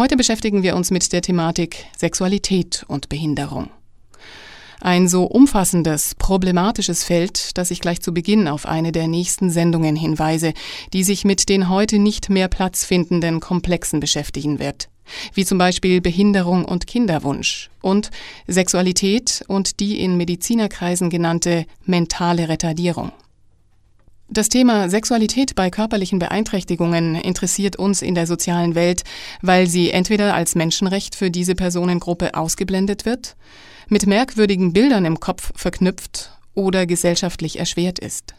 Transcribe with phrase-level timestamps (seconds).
[0.00, 3.68] Heute beschäftigen wir uns mit der Thematik Sexualität und Behinderung.
[4.80, 9.96] Ein so umfassendes, problematisches Feld, dass ich gleich zu Beginn auf eine der nächsten Sendungen
[9.96, 10.54] hinweise,
[10.94, 14.88] die sich mit den heute nicht mehr Platz findenden Komplexen beschäftigen wird.
[15.34, 18.10] Wie zum Beispiel Behinderung und Kinderwunsch und
[18.46, 23.12] Sexualität und die in Medizinerkreisen genannte mentale Retardierung.
[24.32, 29.02] Das Thema Sexualität bei körperlichen Beeinträchtigungen interessiert uns in der sozialen Welt,
[29.42, 33.34] weil sie entweder als Menschenrecht für diese Personengruppe ausgeblendet wird,
[33.88, 38.34] mit merkwürdigen Bildern im Kopf verknüpft oder gesellschaftlich erschwert ist.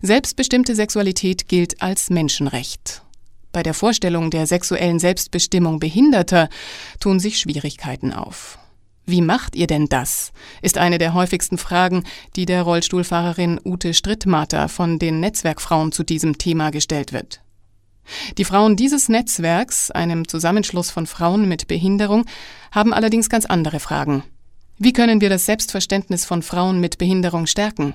[0.00, 3.02] Selbstbestimmte Sexualität gilt als Menschenrecht.
[3.52, 6.48] Bei der Vorstellung der sexuellen Selbstbestimmung Behinderter
[7.00, 8.58] tun sich Schwierigkeiten auf.
[9.06, 10.32] Wie macht ihr denn das?
[10.62, 12.02] ist eine der häufigsten Fragen,
[12.34, 17.40] die der Rollstuhlfahrerin Ute Strittmatter von den Netzwerkfrauen zu diesem Thema gestellt wird.
[18.36, 22.24] Die Frauen dieses Netzwerks, einem Zusammenschluss von Frauen mit Behinderung,
[22.72, 24.24] haben allerdings ganz andere Fragen.
[24.78, 27.94] Wie können wir das Selbstverständnis von Frauen mit Behinderung stärken?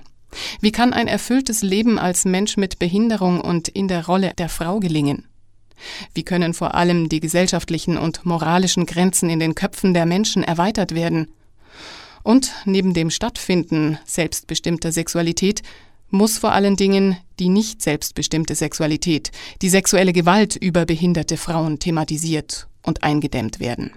[0.62, 4.80] Wie kann ein erfülltes Leben als Mensch mit Behinderung und in der Rolle der Frau
[4.80, 5.26] gelingen?
[6.14, 10.94] Wie können vor allem die gesellschaftlichen und moralischen Grenzen in den Köpfen der Menschen erweitert
[10.94, 11.28] werden?
[12.24, 15.64] Und neben dem Stattfinden selbstbestimmter Sexualität
[16.10, 22.68] muss vor allen Dingen die nicht selbstbestimmte Sexualität, die sexuelle Gewalt über behinderte Frauen thematisiert
[22.84, 23.92] und eingedämmt werden.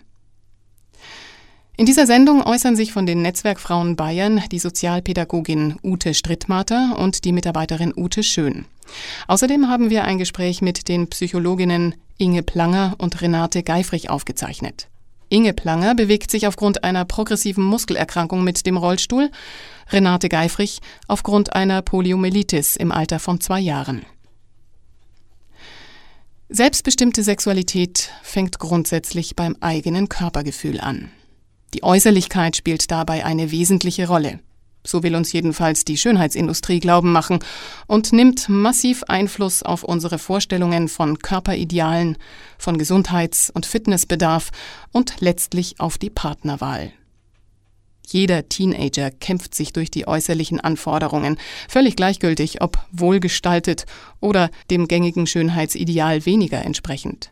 [1.77, 7.33] In dieser Sendung äußern sich von den Netzwerkfrauen Bayern die Sozialpädagogin Ute Strittmater und die
[7.33, 8.67] Mitarbeiterin Ute Schön.
[9.29, 14.89] Außerdem haben wir ein Gespräch mit den Psychologinnen Inge Planger und Renate Geifrich aufgezeichnet.
[15.29, 19.31] Inge Planger bewegt sich aufgrund einer progressiven Muskelerkrankung mit dem Rollstuhl,
[19.91, 24.07] Renate Geifrich aufgrund einer Poliomyelitis im Alter von zwei Jahren.
[26.49, 31.11] Selbstbestimmte Sexualität fängt grundsätzlich beim eigenen Körpergefühl an.
[31.73, 34.39] Die Äußerlichkeit spielt dabei eine wesentliche Rolle.
[34.87, 37.39] So will uns jedenfalls die Schönheitsindustrie glauben machen
[37.87, 42.19] und nimmt massiv Einfluss auf unsere Vorstellungen von Körperidealen,
[42.59, 44.51] von Gesundheits- und Fitnessbedarf
[44.93, 46.93] und letztlich auf die Partnerwahl.
[48.07, 51.39] Jeder Teenager kämpft sich durch die äußerlichen Anforderungen,
[51.69, 53.87] völlig gleichgültig, ob wohlgestaltet
[54.21, 57.31] oder dem gängigen Schönheitsideal weniger entsprechend.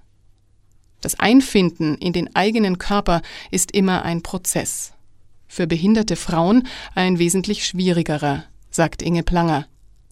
[1.03, 4.94] Das Einfinden in den eigenen Körper ist immer ein Prozess.
[5.54, 9.66] Für behinderte Frauen ein wesentlich schwierigerer, sagt Inge Planger.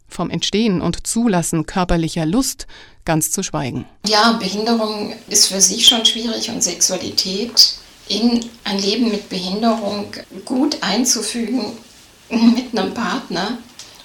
[0.06, 2.66] Vom Entstehen und Zulassen körperlicher Lust
[3.06, 3.86] ganz zu schweigen.
[4.06, 7.76] Ja, Behinderung ist für sich schon schwierig und Sexualität
[8.08, 10.12] in ein Leben mit Behinderung
[10.44, 11.72] gut einzufügen
[12.28, 13.56] mit einem Partner,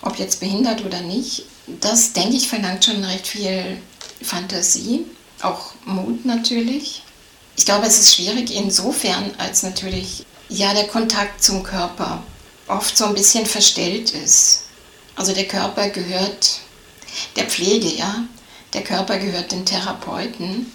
[0.04, 1.44] ob jetzt behindert oder nicht,
[1.82, 3.76] das denke ich verlangt schon recht viel
[4.22, 5.06] Fantasie
[5.42, 7.04] auch Mut natürlich.
[7.58, 12.24] Ich glaube, es ist schwierig insofern, als natürlich ja der Kontakt zum Körper
[12.68, 14.64] oft so ein bisschen verstellt ist.
[15.16, 16.60] Also der Körper gehört
[17.36, 18.26] der Pflege, ja.
[18.74, 20.72] Der Körper gehört den Therapeuten.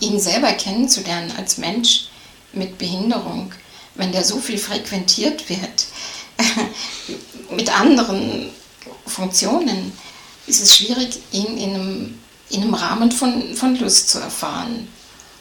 [0.00, 2.08] Ihn selber kennenzulernen als Mensch
[2.52, 3.52] mit Behinderung,
[3.94, 5.86] wenn der so viel frequentiert wird
[7.50, 8.50] mit anderen
[9.06, 9.92] Funktionen,
[10.46, 12.18] ist es schwierig, ihn in einem
[12.50, 14.88] in einem Rahmen von, von Lust zu erfahren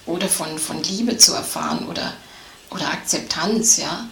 [0.06, 2.14] oder von, von Liebe zu erfahren oder,
[2.72, 4.08] oder Akzeptanz, ja.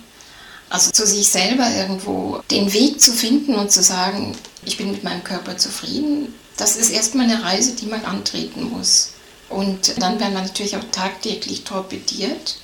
[0.69, 4.35] Also zu sich selber irgendwo den Weg zu finden und zu sagen,
[4.66, 9.12] ich bin mit meinem Körper zufrieden, das ist erstmal eine Reise, die man antreten muss.
[9.50, 12.57] Und dann werden wir natürlich auch tagtäglich torpediert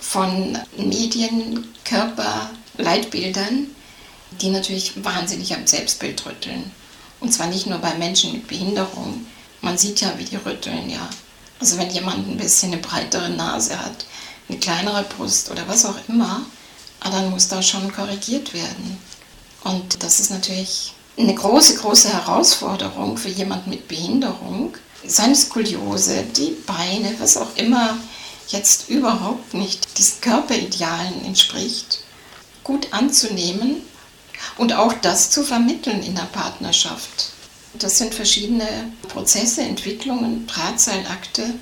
[0.00, 3.66] von Medien, Körper, Leitbildern,
[4.40, 6.70] die natürlich wahnsinnig am Selbstbild rütteln.
[7.20, 9.26] Und zwar nicht nur bei Menschen mit Behinderung,
[9.60, 11.08] man sieht ja, wie die rütteln, ja.
[11.60, 14.04] Also wenn jemand ein bisschen eine breitere Nase hat,
[14.48, 16.42] eine kleinere Brust oder was auch immer,
[17.00, 18.98] ah, dann muss da schon korrigiert werden.
[19.64, 24.74] Und das ist natürlich eine große, große Herausforderung für jemanden mit Behinderung,
[25.06, 27.96] seine Skoliose, die Beine, was auch immer
[28.48, 32.00] jetzt überhaupt nicht diesen Körperidealen entspricht,
[32.62, 33.82] gut anzunehmen
[34.58, 37.30] und auch das zu vermitteln in der Partnerschaft.
[37.74, 38.66] Das sind verschiedene
[39.08, 41.54] Prozesse, Entwicklungen, Drahtseilakte,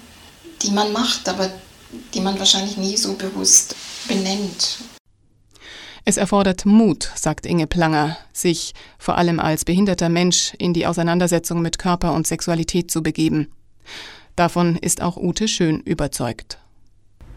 [0.63, 1.51] die man macht, aber
[2.15, 3.77] die man wahrscheinlich nie so bewusst
[4.09, 4.79] benennt.
[6.05, 11.63] Es erfordert Mut, sagt Inge Planger, sich vor allem als behinderter Mensch in die Auseinandersetzung
[11.63, 13.53] mit Körper und Sexualität zu begeben.
[14.35, 16.59] Davon ist auch Ute Schön überzeugt.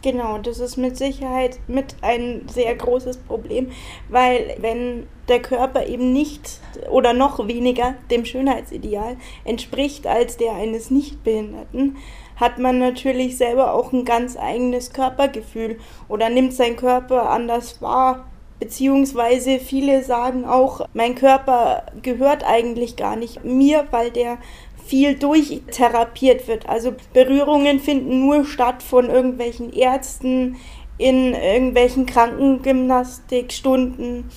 [0.01, 3.71] Genau, das ist mit Sicherheit mit ein sehr großes Problem,
[4.07, 6.59] weil wenn der Körper eben nicht
[6.91, 11.97] oder noch weniger dem Schönheitsideal entspricht als der eines Nichtbehinderten,
[12.35, 18.25] hat man natürlich selber auch ein ganz eigenes Körpergefühl oder nimmt sein Körper anders wahr.
[18.59, 24.37] Beziehungsweise viele sagen auch, mein Körper gehört eigentlich gar nicht mir, weil der
[24.85, 26.69] viel durchtherapiert wird.
[26.69, 30.57] Also Berührungen finden nur statt von irgendwelchen Ärzten
[30.97, 34.29] in irgendwelchen Krankengymnastikstunden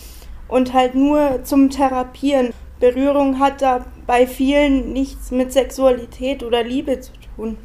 [0.48, 2.52] und halt nur zum Therapieren.
[2.80, 7.58] Berührung hat da bei vielen nichts mit Sexualität oder Liebe zu tun.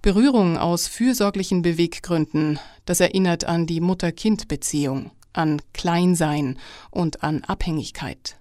[0.00, 6.56] Berührung aus fürsorglichen Beweggründen, das erinnert an die Mutter-Kind-Beziehung, an Kleinsein
[6.90, 8.36] und an Abhängigkeit.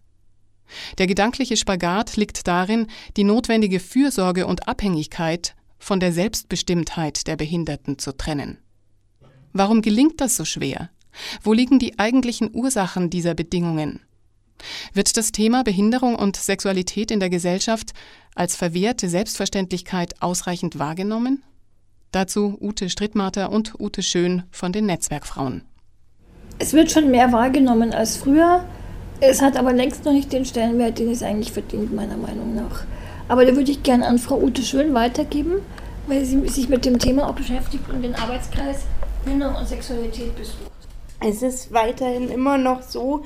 [0.99, 7.97] Der gedankliche Spagat liegt darin, die notwendige Fürsorge und Abhängigkeit von der Selbstbestimmtheit der Behinderten
[7.97, 8.59] zu trennen.
[9.51, 10.91] Warum gelingt das so schwer?
[11.41, 14.01] Wo liegen die eigentlichen Ursachen dieser Bedingungen?
[14.93, 17.93] Wird das Thema Behinderung und Sexualität in der Gesellschaft
[18.35, 21.43] als verwehrte Selbstverständlichkeit ausreichend wahrgenommen?
[22.11, 25.63] Dazu Ute Strittmater und Ute Schön von den Netzwerkfrauen.
[26.57, 28.63] Es wird schon mehr wahrgenommen als früher.
[29.19, 32.85] Es hat aber längst noch nicht den Stellenwert, den es eigentlich verdient, meiner Meinung nach.
[33.27, 35.55] Aber da würde ich gerne an Frau Ute Schön weitergeben,
[36.07, 38.85] weil sie sich mit dem Thema auch beschäftigt und den Arbeitskreis
[39.25, 40.71] Behinderung und Sexualität besucht.
[41.19, 43.25] Es ist weiterhin immer noch so,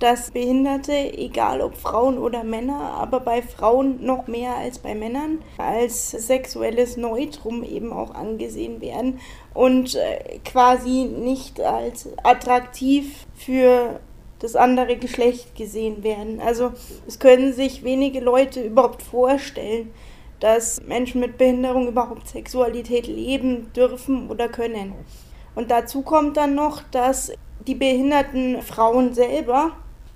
[0.00, 5.40] dass Behinderte, egal ob Frauen oder Männer, aber bei Frauen noch mehr als bei Männern,
[5.58, 9.20] als sexuelles Neutrum eben auch angesehen werden
[9.52, 14.00] und äh, quasi nicht als attraktiv für
[14.38, 16.40] das andere Geschlecht gesehen werden.
[16.40, 16.72] Also
[17.06, 19.90] es können sich wenige Leute überhaupt vorstellen,
[20.40, 24.94] dass Menschen mit Behinderung überhaupt Sexualität leben dürfen oder können.
[25.54, 27.32] Und dazu kommt dann noch, dass
[27.66, 29.72] die behinderten Frauen selber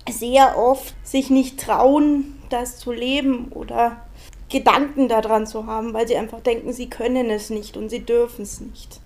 [0.09, 4.05] sehr oft sich nicht trauen, das zu leben oder
[4.49, 8.43] Gedanken daran zu haben, weil sie einfach denken, sie können es nicht und sie dürfen
[8.43, 9.01] es nicht.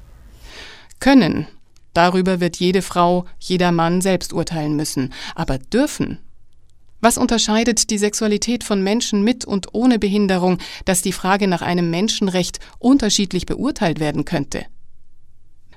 [0.99, 1.47] Können.
[1.93, 5.13] Darüber wird jede Frau, jeder Mann selbst urteilen müssen.
[5.35, 6.19] Aber dürfen?
[7.01, 11.89] Was unterscheidet die Sexualität von Menschen mit und ohne Behinderung, dass die Frage nach einem
[11.89, 14.65] Menschenrecht unterschiedlich beurteilt werden könnte?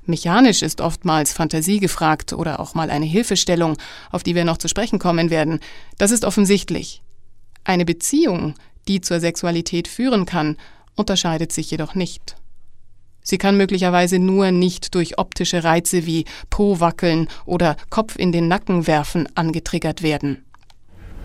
[0.05, 3.77] Mechanisch ist oftmals Fantasie gefragt oder auch mal eine Hilfestellung,
[4.11, 5.61] auf die wir noch zu sprechen kommen werden.
[5.99, 7.03] Das ist offensichtlich.
[7.65, 8.55] Eine Beziehung,
[8.89, 10.57] die zur Sexualität führen kann,
[10.97, 12.37] unterscheidet sich jedoch nicht.
[13.23, 18.49] Sie kann möglicherweise nur nicht durch optische Reize wie Po wackeln oder Kopf in den
[18.49, 20.45] Nacken werfen angetriggert werden.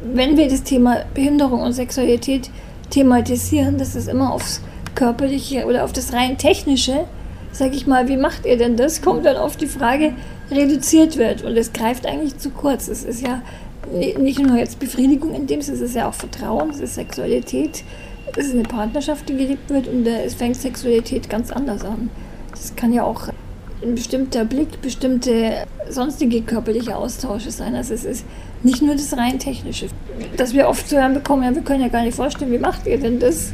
[0.04, 2.52] Wenn wir das Thema Behinderung und Sexualität
[2.92, 4.62] thematisieren, das ist immer aufs
[4.94, 7.08] Körperliche oder auf das rein Technische
[7.58, 9.02] sag ich mal, wie macht ihr denn das?
[9.02, 10.14] Kommt dann auf die Frage,
[10.52, 11.44] reduziert wird.
[11.44, 12.88] Und es greift eigentlich zu kurz.
[12.88, 13.42] Es ist ja
[13.92, 17.84] nicht nur jetzt Befriedigung in dem Sinne, es ist ja auch Vertrauen, es ist Sexualität,
[18.36, 22.10] es ist eine Partnerschaft, die gelebt wird und es fängt Sexualität ganz anders an.
[22.52, 23.30] Das kann ja auch
[23.82, 27.76] ein bestimmter Blick, bestimmte sonstige körperliche Austausche sein.
[27.76, 28.26] Also es ist
[28.62, 29.88] nicht nur das rein technische.
[30.36, 32.86] Dass wir oft zu hören bekommen, ja, wir können ja gar nicht vorstellen, wie macht
[32.86, 33.54] ihr denn das?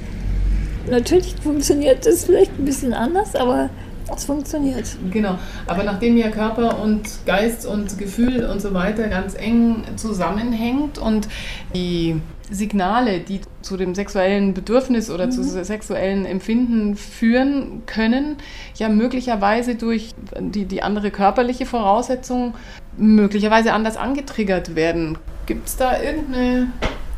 [0.90, 3.70] Natürlich funktioniert das vielleicht ein bisschen anders, aber
[4.16, 4.98] es funktioniert.
[5.12, 5.38] Genau.
[5.68, 11.28] Aber nachdem ja Körper und Geist und Gefühl und so weiter ganz eng zusammenhängt und
[11.74, 15.32] die Signale, die zu dem sexuellen Bedürfnis oder mhm.
[15.32, 18.38] zu sexuellen Empfinden führen können,
[18.76, 22.54] ja möglicherweise durch die, die andere körperliche Voraussetzung
[22.98, 25.18] möglicherweise anders angetriggert werden.
[25.46, 26.68] Gibt es da irgendeine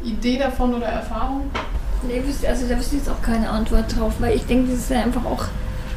[0.03, 1.49] Idee davon oder Erfahrung?
[2.07, 4.91] Nee, also da wüsste ich jetzt auch keine Antwort drauf, weil ich denke, das ist
[4.91, 5.45] ja einfach auch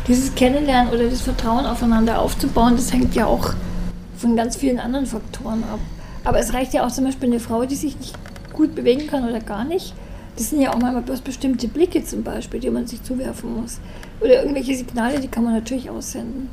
[0.09, 3.55] dieses Kennenlernen oder das Vertrauen aufeinander aufzubauen, das hängt ja auch
[4.17, 5.81] von ganz vielen anderen Faktoren ab.
[6.25, 8.15] Aber es reicht ja auch zum Beispiel eine Frau, die sich nicht
[8.53, 9.95] gut bewegen kann oder gar nicht.
[10.37, 13.79] Das sind ja auch manchmal bloß bestimmte Blicke zum Beispiel, die man sich zuwerfen muss.
[14.21, 16.49] Oder irgendwelche Signale, die kann man natürlich aussenden.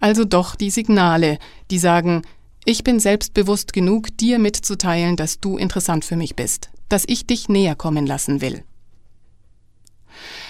[0.00, 1.38] Also doch die Signale,
[1.70, 2.22] die sagen,
[2.64, 7.48] ich bin selbstbewusst genug, dir mitzuteilen, dass du interessant für mich bist, dass ich dich
[7.48, 8.64] näher kommen lassen will.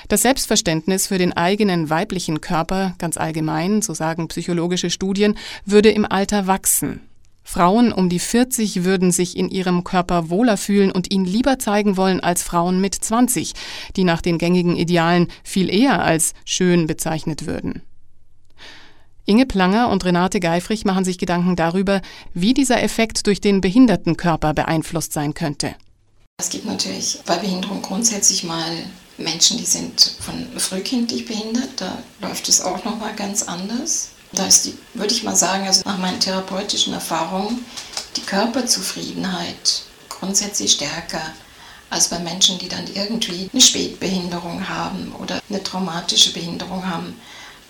[0.09, 6.05] Das Selbstverständnis für den eigenen weiblichen Körper ganz allgemein, so sagen psychologische Studien, würde im
[6.05, 7.01] Alter wachsen.
[7.47, 11.99] Frauen um die 40 würden sich in ihrem Körper wohler fühlen und ihn lieber zeigen
[11.99, 13.53] wollen als Frauen mit 20,
[13.97, 17.83] die nach den gängigen Idealen viel eher als schön bezeichnet würden.
[19.27, 24.53] Inge Planger und Renate Geifrich machen sich Gedanken darüber, wie dieser Effekt durch den Behindertenkörper
[24.53, 25.75] beeinflusst sein könnte.
[26.39, 28.71] Es gibt natürlich bei Behinderung grundsätzlich mal
[29.17, 34.09] Menschen, die sind von frühkindlich behindert, da läuft es auch noch mal ganz anders.
[34.33, 37.65] Da ist die, würde ich mal sagen, also nach meinen therapeutischen Erfahrungen,
[38.17, 41.23] die Körperzufriedenheit grundsätzlich stärker
[41.91, 47.21] als bei Menschen, die dann irgendwie eine Spätbehinderung haben oder eine traumatische Behinderung haben.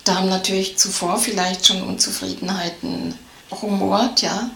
[0.05, 3.19] Da haben natürlich zuvor vielleicht schon Unzufriedenheiten
[3.51, 4.51] rumort, ja,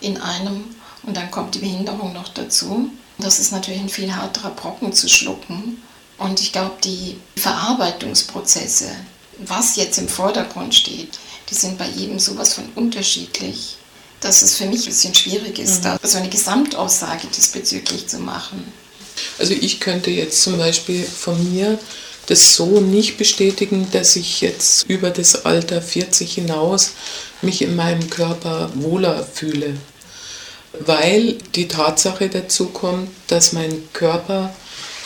[0.00, 0.64] in einem
[1.06, 2.90] und dann kommt die Behinderung noch dazu.
[3.18, 5.82] Das ist natürlich ein viel härterer Brocken zu schlucken.
[6.18, 8.90] Und ich glaube, die Verarbeitungsprozesse,
[9.38, 11.18] was jetzt im Vordergrund steht,
[11.50, 13.76] die sind bei jedem sowas von unterschiedlich,
[14.20, 15.82] dass es für mich ein bisschen schwierig ist, mhm.
[15.82, 18.64] da so eine Gesamtaussage diesbezüglich zu machen.
[19.38, 21.78] Also ich könnte jetzt zum Beispiel von mir
[22.26, 26.92] das so nicht bestätigen, dass ich jetzt über das Alter 40 hinaus
[27.42, 29.76] mich in meinem Körper wohler fühle.
[30.80, 34.54] Weil die Tatsache dazu kommt, dass mein Körper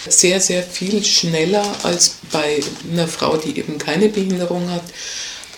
[0.08, 4.84] sehr, sehr viel schneller als bei einer Frau, die eben keine Behinderung hat,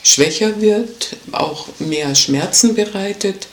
[0.02, 3.48] schwächer wird, auch mehr Schmerzen bereitet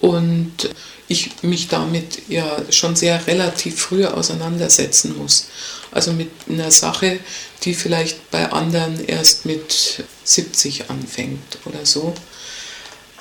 [0.00, 0.70] und
[1.08, 5.46] ich mich damit ja schon sehr relativ früh auseinandersetzen muss.
[5.92, 7.20] Also mit einer Sache,
[7.62, 12.12] die vielleicht bei anderen erst mit 70 anfängt oder so.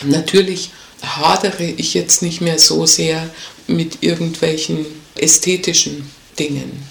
[0.04, 0.72] Natürlich
[1.02, 3.30] hadere ich jetzt nicht mehr so sehr
[3.68, 4.86] mit irgendwelchen
[5.16, 6.10] ästhetischen
[6.40, 6.84] Dingen,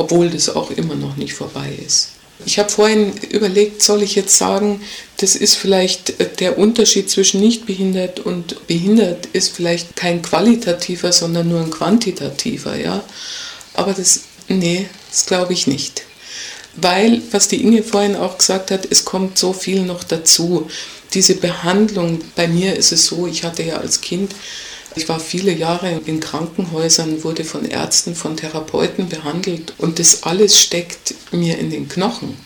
[0.00, 2.12] obwohl das auch immer noch nicht vorbei ist.
[2.46, 4.80] Ich habe vorhin überlegt, soll ich jetzt sagen,
[5.18, 11.48] das ist vielleicht der Unterschied zwischen nicht behindert und behindert ist vielleicht kein qualitativer, sondern
[11.48, 13.04] nur ein quantitativer, ja.
[13.74, 16.04] Aber das, nee, das glaube ich nicht.
[16.76, 20.70] Weil, was die Inge vorhin auch gesagt hat, es kommt so viel noch dazu.
[21.12, 24.32] Diese Behandlung, bei mir ist es so, ich hatte ja als Kind
[24.96, 30.60] ich war viele Jahre in Krankenhäusern, wurde von Ärzten, von Therapeuten behandelt und das alles
[30.60, 32.36] steckt mir in den Knochen.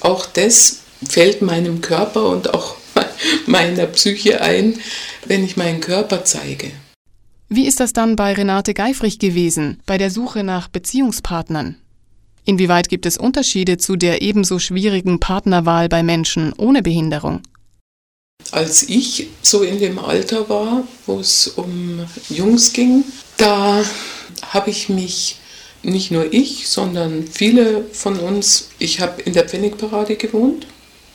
[0.00, 2.76] Auch das fällt meinem Körper und auch
[3.46, 4.78] meiner Psyche ein,
[5.26, 6.70] wenn ich meinen Körper zeige.
[7.48, 11.76] Wie ist das dann bei Renate Geifrich gewesen, bei der Suche nach Beziehungspartnern?
[12.44, 17.42] Inwieweit gibt es Unterschiede zu der ebenso schwierigen Partnerwahl bei Menschen ohne Behinderung?
[18.50, 23.04] Als ich so in dem Alter war, wo es um Jungs ging,
[23.36, 23.84] da
[24.42, 25.36] habe ich mich,
[25.82, 30.66] nicht nur ich, sondern viele von uns, ich habe in der Pfennigparade gewohnt,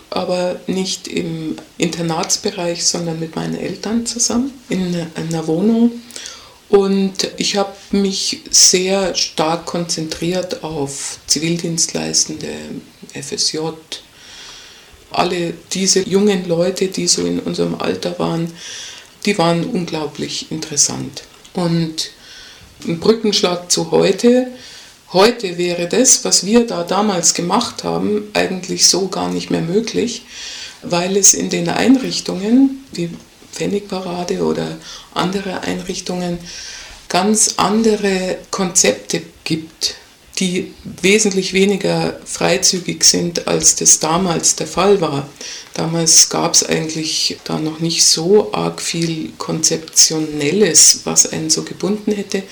[0.09, 5.91] aber nicht im Internatsbereich, sondern mit meinen Eltern zusammen in einer Wohnung.
[6.69, 12.47] Und ich habe mich sehr stark konzentriert auf Zivildienstleistende,
[13.13, 13.59] FSJ,
[15.17, 18.51] alle diese jungen Leute, die so in unserem Alter waren,
[19.25, 21.23] die waren unglaublich interessant.
[21.53, 22.11] Und
[22.87, 24.47] ein Brückenschlag zu heute,
[25.13, 30.23] heute wäre das, was wir da damals gemacht haben, eigentlich so gar nicht mehr möglich,
[30.83, 33.09] weil es in den Einrichtungen, wie
[33.51, 34.77] Pfennigparade oder
[35.13, 36.37] andere Einrichtungen,
[37.07, 39.95] ganz andere Konzepte gibt
[40.39, 45.29] die wesentlich weniger freizügig sind, als das damals der Fall war.
[45.73, 52.11] Damals gab es eigentlich da noch nicht so arg viel Konzeptionelles, was einen so gebunden
[52.11, 52.43] hätte.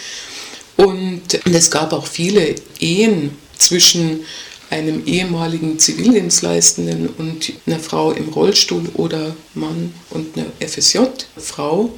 [0.77, 4.21] Und es gab auch viele Ehen zwischen
[4.69, 11.93] einem ehemaligen Zivildienstleistenden und einer Frau im Rollstuhl oder Mann und einer FSJ-Frau.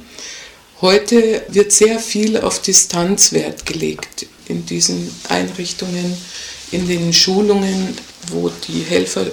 [0.82, 6.16] Heute wird sehr viel auf Distanzwert gelegt in diesen Einrichtungen,
[6.72, 7.96] in den Schulungen,
[8.28, 9.26] wo die Helfer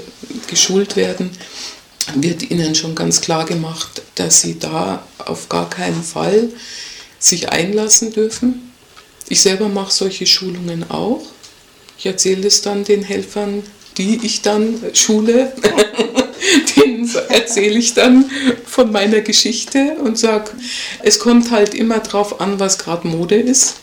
[0.48, 1.32] geschult werden,
[2.16, 6.50] wird ihnen schon ganz klar gemacht, dass sie da auf gar keinen Fall
[7.20, 8.72] sich einlassen dürfen.
[9.30, 11.22] Ich selber mache solche Schulungen auch.
[11.98, 13.64] Ich erzähle es dann den Helfern,
[13.98, 15.54] die ich dann schule.
[16.76, 18.30] denen erzähle ich dann
[18.66, 20.52] von meiner Geschichte und sage,
[21.02, 23.76] es kommt halt immer drauf an, was gerade Mode ist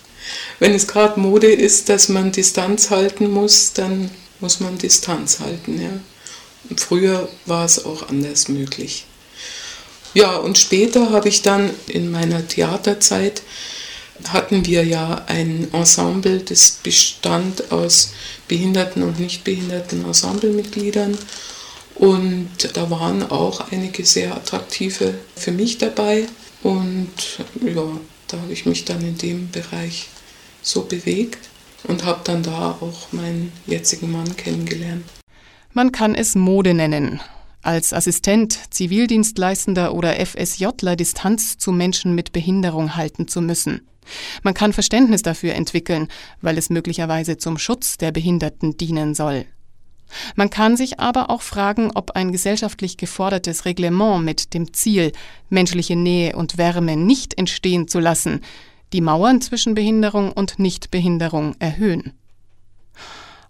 [0.61, 5.81] wenn es gerade Mode ist, dass man Distanz halten muss, dann muss man Distanz halten.
[5.81, 6.77] Ja.
[6.77, 9.07] Früher war es auch anders möglich.
[10.15, 13.43] Ja, und später habe ich dann in meiner Theaterzeit
[14.29, 18.13] hatten wir ja ein Ensemble, das bestand aus
[18.49, 21.17] behinderten und nicht behinderten Ensemblemitgliedern.
[21.95, 26.27] Und da waren auch einige sehr attraktive für mich dabei.
[26.63, 27.09] Und
[27.65, 27.87] ja,
[28.29, 30.09] da habe ich mich dann in dem Bereich
[30.63, 31.49] so bewegt
[31.85, 35.05] und habe dann da auch meinen jetzigen Mann kennengelernt.
[35.73, 37.21] Man kann es Mode nennen.
[37.63, 43.87] Als Assistent, Zivildienstleistender oder FSJler Distanz zu Menschen mit Behinderung halten zu müssen.
[44.43, 46.09] Man kann Verständnis dafür entwickeln,
[46.41, 49.45] weil es möglicherweise zum Schutz der Behinderten dienen soll.
[50.35, 55.13] Man kann sich aber auch fragen, ob ein gesellschaftlich gefordertes Reglement mit dem Ziel,
[55.51, 58.41] menschliche Nähe und Wärme nicht entstehen zu lassen,
[58.93, 62.13] die Mauern zwischen Behinderung und Nichtbehinderung erhöhen.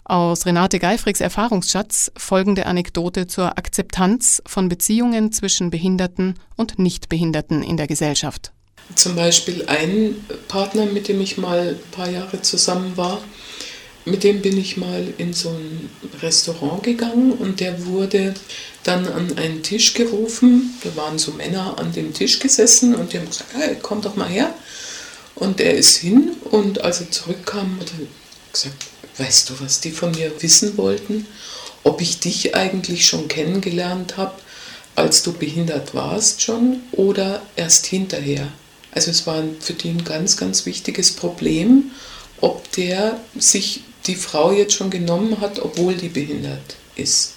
[0.05, 7.77] Aus Renate Geifrigs Erfahrungsschatz folgende Anekdote zur Akzeptanz von Beziehungen zwischen Behinderten und Nichtbehinderten in
[7.77, 8.53] der Gesellschaft.
[8.97, 10.17] Zum Beispiel ein
[10.49, 13.21] Partner, mit dem ich mal ein paar Jahre zusammen war,
[14.05, 15.91] mit dem bin ich mal in so ein
[16.23, 18.35] Restaurant gegangen und der wurde
[18.83, 20.75] dann an einen Tisch gerufen.
[20.83, 24.17] Da waren so Männer an dem Tisch gesessen und die haben gesagt, hey, komm doch
[24.17, 24.53] mal her.
[25.35, 28.07] Und er ist hin und als er zurückkam, hat er
[28.53, 28.85] gesagt,
[29.19, 31.27] weißt du, was die von mir wissen wollten?
[31.83, 34.35] Ob ich dich eigentlich schon kennengelernt habe,
[34.97, 38.49] als du behindert warst schon oder erst hinterher?
[38.93, 41.93] Also es war für die ein ganz, ganz wichtiges Problem,
[42.41, 47.35] ob der sich die Frau jetzt schon genommen hat, obwohl die behindert ist.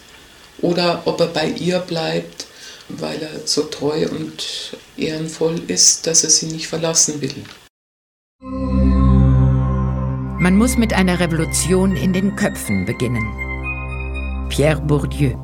[0.62, 2.48] Oder ob er bei ihr bleibt,
[2.90, 4.44] weil er so treu und
[4.98, 7.36] ehrenvoll ist, dass er sie nicht verlassen will.
[8.46, 13.24] Man muss mit einer Revolution in den Köpfen beginnen.
[14.50, 15.38] Pierre Bourdieu.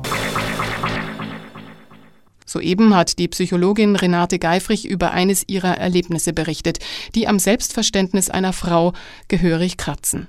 [2.44, 6.80] Soeben hat die Psychologin Renate Geifrich über eines ihrer Erlebnisse berichtet,
[7.14, 8.92] die am Selbstverständnis einer Frau
[9.28, 10.28] gehörig kratzen.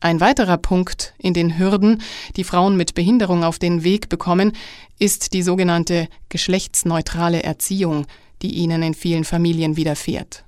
[0.00, 2.00] Ein weiterer Punkt in den Hürden,
[2.36, 4.52] die Frauen mit Behinderung auf den Weg bekommen,
[4.98, 8.06] ist die sogenannte geschlechtsneutrale Erziehung,
[8.40, 10.46] die ihnen in vielen Familien widerfährt.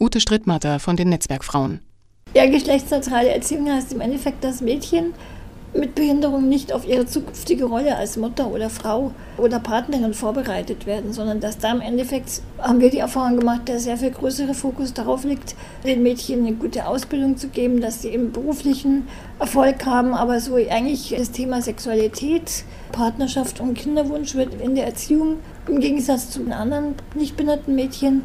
[0.00, 1.80] Ute Strittmatter von den Netzwerkfrauen.
[2.34, 5.14] Ja, geschlechtsneutrale Erziehung heißt im Endeffekt, dass Mädchen
[5.72, 11.12] mit Behinderung nicht auf ihre zukünftige Rolle als Mutter oder Frau oder Partnerin vorbereitet werden,
[11.12, 14.94] sondern dass da im Endeffekt haben wir die Erfahrung gemacht, dass sehr viel größere Fokus
[14.94, 19.06] darauf liegt, den Mädchen eine gute Ausbildung zu geben, dass sie im beruflichen
[19.38, 25.36] Erfolg haben, aber so eigentlich das Thema Sexualität, Partnerschaft und Kinderwunsch wird in der Erziehung
[25.68, 28.22] im Gegensatz zu den anderen nicht behinderten Mädchen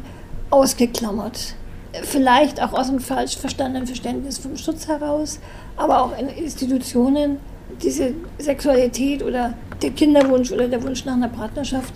[0.50, 1.54] ausgeklammert.
[2.02, 5.40] Vielleicht auch aus einem falsch verstandenen Verständnis vom Schutz heraus,
[5.76, 7.38] aber auch in Institutionen
[7.82, 11.94] diese Sexualität oder der Kinderwunsch oder der Wunsch nach einer Partnerschaft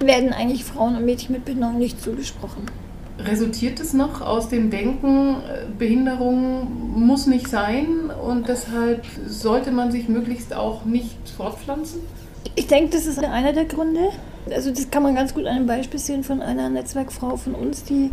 [0.00, 2.66] werden eigentlich Frauen und Mädchen mit Behinderung nicht zugesprochen.
[3.18, 5.36] Resultiert es noch aus dem Denken,
[5.78, 12.00] Behinderung muss nicht sein und deshalb sollte man sich möglichst auch nicht fortpflanzen?
[12.56, 14.10] Ich denke, das ist einer der Gründe.
[14.50, 17.84] Also das kann man ganz gut an einem Beispiel sehen von einer Netzwerkfrau von uns,
[17.84, 18.10] die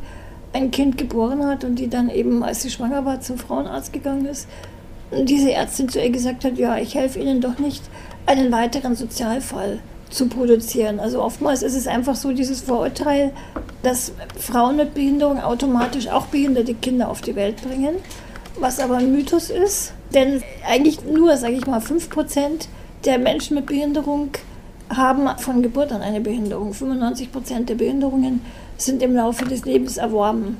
[0.53, 4.25] ein Kind geboren hat und die dann eben, als sie schwanger war, zum Frauenarzt gegangen
[4.25, 4.47] ist
[5.11, 7.83] diese Ärztin zu ihr gesagt hat, ja, ich helfe Ihnen doch nicht,
[8.25, 10.99] einen weiteren Sozialfall zu produzieren.
[10.99, 13.31] Also oftmals ist es einfach so dieses Vorurteil,
[13.83, 17.95] dass Frauen mit Behinderung automatisch auch behinderte Kinder auf die Welt bringen,
[18.59, 19.93] was aber ein Mythos ist.
[20.13, 22.67] Denn eigentlich nur, sage ich mal, 5%
[23.05, 24.29] der Menschen mit Behinderung
[24.89, 26.73] haben von Geburt an eine Behinderung.
[26.73, 28.41] 95% der Behinderungen
[28.81, 30.57] sind im Laufe des Lebens erworben.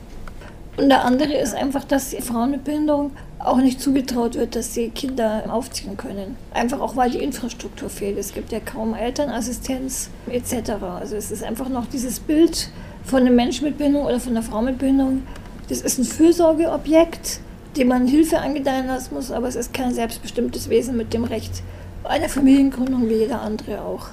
[0.77, 4.89] Und der andere ist einfach, dass Frauen mit Behinderung auch nicht zugetraut wird, dass sie
[4.89, 6.38] Kinder aufziehen können.
[6.53, 8.17] Einfach auch, weil die Infrastruktur fehlt.
[8.17, 10.71] Es gibt ja kaum Elternassistenz etc.
[10.99, 12.69] Also es ist einfach noch dieses Bild
[13.03, 15.23] von einem Menschen mit Behinderung oder von einer Frau mit Behinderung.
[15.67, 17.39] Das ist ein Fürsorgeobjekt,
[17.77, 21.63] dem man Hilfe angedeihen lassen muss, aber es ist kein selbstbestimmtes Wesen mit dem Recht
[22.03, 24.08] einer Familiengründung wie jeder andere auch.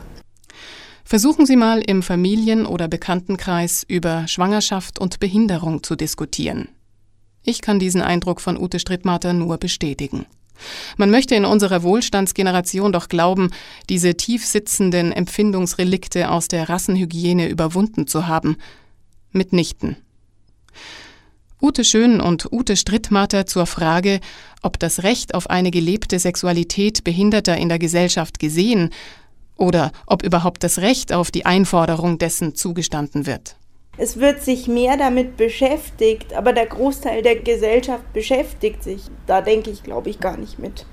[1.09, 6.69] Versuchen Sie mal im Familien- oder Bekanntenkreis über Schwangerschaft und Behinderung zu diskutieren.
[7.45, 10.27] Ich kann diesen Eindruck von Ute Strittmatter nur bestätigen.
[10.97, 13.51] Man möchte in unserer Wohlstandsgeneration doch glauben,
[13.89, 18.57] diese tief sitzenden Empfindungsrelikte aus der Rassenhygiene überwunden zu haben.
[19.31, 19.95] Mitnichten.
[21.63, 24.19] Ute Schön und Ute Strittmatter zur Frage,
[24.61, 28.91] ob das Recht auf eine gelebte Sexualität Behinderter in der Gesellschaft gesehen
[29.57, 33.57] oder ob überhaupt das Recht auf die Einforderung dessen zugestanden wird.
[33.99, 39.03] Es wird sich mehr damit beschäftigt, aber der Großteil der Gesellschaft beschäftigt sich.
[39.27, 40.85] Da denke ich, glaube ich, gar nicht mit,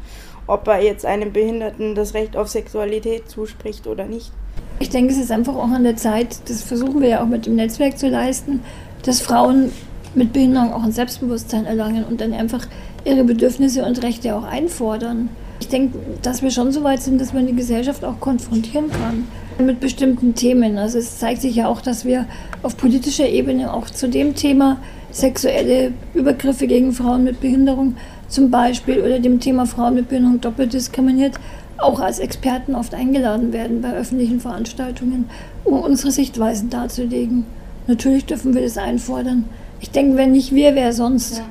[0.48, 4.32] ob er jetzt einem Behinderten das Recht auf Sexualität zuspricht oder nicht.
[4.80, 7.46] Ich denke, es ist einfach auch an der Zeit, das versuchen wir ja auch mit
[7.46, 8.62] dem Netzwerk zu leisten,
[9.04, 9.72] dass Frauen
[10.16, 12.66] mit Behinderung auch ein Selbstbewusstsein erlangen und dann einfach
[13.04, 15.30] ihre Bedürfnisse und Rechte auch einfordern.
[15.64, 19.30] Ich denke, dass wir schon so weit sind, dass man die Gesellschaft auch konfrontieren kann
[19.66, 20.78] mit bestimmten Themen.
[20.78, 22.26] Also es zeigt sich ja auch, dass wir
[22.64, 24.76] auf politischer Ebene auch zu dem Thema
[25.12, 27.96] sexuelle Übergriffe gegen Frauen mit Behinderung
[28.28, 31.40] zum Beispiel oder dem Thema Frauen mit Behinderung doppelt diskriminiert
[31.78, 35.30] auch als Experten oft eingeladen werden bei öffentlichen Veranstaltungen,
[35.64, 37.46] um unsere Sichtweisen darzulegen.
[37.88, 39.46] Natürlich dürfen wir das einfordern.
[39.80, 41.42] Ich denke, wenn nicht wir, wer sonst?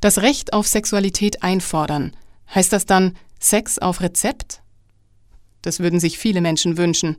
[0.00, 2.12] Das Recht auf Sexualität einfordern
[2.54, 4.62] Heißt das dann Sex auf Rezept?
[5.62, 7.16] Das würden sich viele Menschen wünschen.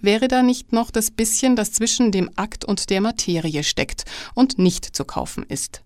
[0.00, 4.58] wäre da nicht noch das bisschen, das zwischen dem Akt und der Materie steckt und
[4.58, 5.82] nicht zu kaufen ist.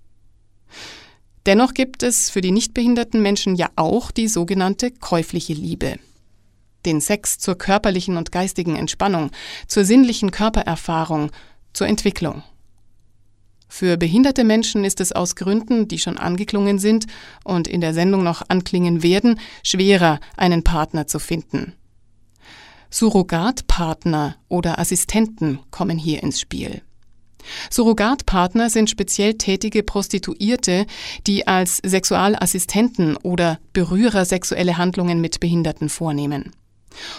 [1.46, 6.01] Dennoch gibt es für die nichtbehinderten Menschen ja auch die sogenannte käufliche Liebe.
[6.85, 9.31] Den Sex zur körperlichen und geistigen Entspannung,
[9.68, 11.31] zur sinnlichen Körpererfahrung,
[11.72, 12.42] zur Entwicklung.
[13.68, 17.07] Für behinderte Menschen ist es aus Gründen, die schon angeklungen sind
[17.44, 21.74] und in der Sendung noch anklingen werden, schwerer, einen Partner zu finden.
[22.90, 26.83] Surrogatpartner oder Assistenten kommen hier ins Spiel.
[27.70, 30.87] Surrogatpartner sind speziell tätige Prostituierte,
[31.26, 36.52] die als Sexualassistenten oder Berührer sexuelle Handlungen mit Behinderten vornehmen.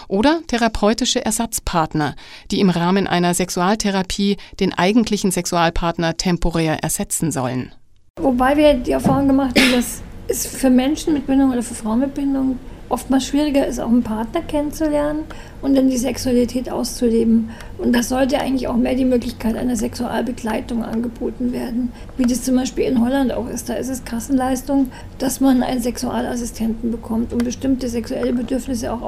[0.08, 2.14] Oder therapeutische Ersatzpartner,
[2.50, 7.72] die im Rahmen einer Sexualtherapie den eigentlichen Sexualpartner temporär ersetzen sollen.
[8.20, 12.00] Wobei wir die Erfahrung gemacht haben, dass es für Menschen mit Behinderung oder für Frauen
[12.00, 12.58] mit Behinderung
[12.90, 15.20] oftmals schwieriger ist, auch einen Partner kennenzulernen
[15.62, 17.50] und dann die Sexualität auszuleben.
[17.78, 22.56] Und das sollte eigentlich auch mehr die Möglichkeit einer Sexualbegleitung angeboten werden, wie das zum
[22.56, 23.68] Beispiel in Holland auch ist.
[23.68, 29.02] Da ist es Kassenleistung, dass man einen Sexualassistenten bekommt, um bestimmte sexuelle Bedürfnisse auch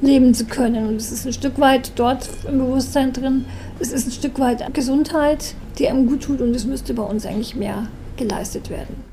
[0.00, 0.86] ausleben zu können.
[0.86, 3.46] Und es ist ein Stück weit dort im Bewusstsein drin.
[3.78, 7.26] Es ist ein Stück weit Gesundheit, die einem gut tut und es müsste bei uns
[7.26, 9.04] eigentlich mehr geleistet werden.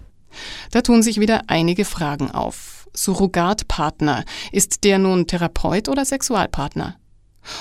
[0.72, 2.88] Da tun sich wieder einige Fragen auf.
[2.96, 4.24] Surrogatpartner?
[4.52, 6.96] Ist der nun Therapeut oder Sexualpartner?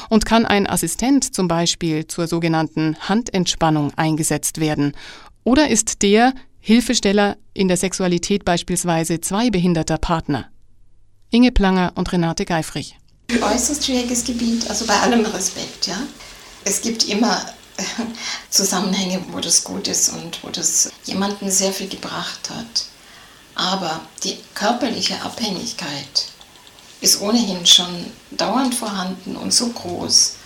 [0.08, 4.92] Und kann ein Assistent zum Beispiel zur sogenannten Handentspannung eingesetzt werden?
[5.42, 10.46] Oder ist der Hilfesteller in der Sexualität beispielsweise zwei behinderter Partner?
[11.30, 12.96] Inge Planger und Renate Geifrich.
[13.30, 15.98] Äußerst schwieriges Gebiet, also bei allem Respekt, ja.
[16.64, 17.44] Es gibt immer
[17.76, 17.82] äh,
[18.50, 22.86] Zusammenhänge, wo das gut ist und wo das jemanden sehr viel gebracht hat.
[23.54, 26.26] Aber die körperliche Abhängigkeit
[27.00, 30.36] ist ohnehin schon dauernd vorhanden und so groß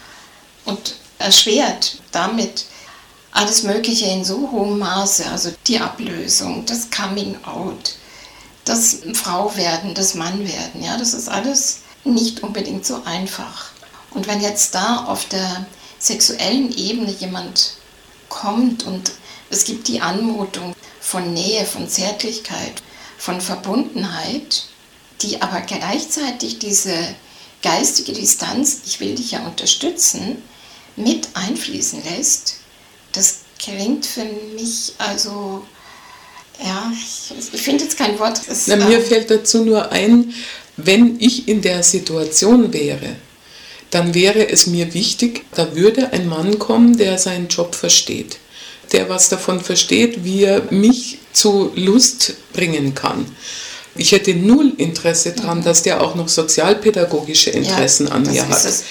[0.64, 2.66] und erschwert damit
[3.32, 7.96] alles Mögliche in so hohem Maße, also die Ablösung, das Coming Out,
[8.64, 11.80] das Frau werden, das Mann werden, ja, das ist alles
[12.14, 13.70] nicht unbedingt so einfach.
[14.10, 15.66] Und wenn jetzt da auf der
[15.98, 17.74] sexuellen Ebene jemand
[18.28, 19.12] kommt und
[19.50, 22.82] es gibt die Anmutung von Nähe, von Zärtlichkeit,
[23.18, 24.64] von Verbundenheit,
[25.22, 26.96] die aber gleichzeitig diese
[27.62, 30.42] geistige Distanz, ich will dich ja unterstützen,
[30.96, 32.56] mit einfließen lässt,
[33.12, 35.64] das klingt für mich also,
[36.62, 38.40] ja, ich, ich finde jetzt kein Wort.
[38.48, 40.32] Es, Na, mir äh, fällt dazu nur ein,
[40.76, 43.16] wenn ich in der Situation wäre,
[43.90, 48.38] dann wäre es mir wichtig, da würde ein Mann kommen, der seinen Job versteht
[48.92, 53.26] der was davon versteht, wie er mich zu Lust bringen kann.
[53.94, 55.64] Ich hätte null Interesse daran, mhm.
[55.64, 58.64] dass der auch noch sozialpädagogische Interessen ja, an mir hat.
[58.64, 58.84] Es.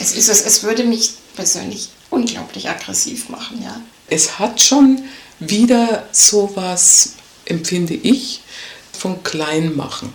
[0.00, 3.80] Es, ist es, es würde mich persönlich unglaublich aggressiv machen, ja.
[4.08, 5.02] Es hat schon
[5.38, 7.14] wieder sowas,
[7.44, 8.40] empfinde ich,
[8.92, 10.12] von Kleinmachen.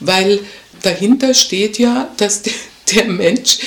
[0.00, 0.40] Weil
[0.82, 2.42] dahinter steht ja, dass
[2.94, 3.58] der Mensch,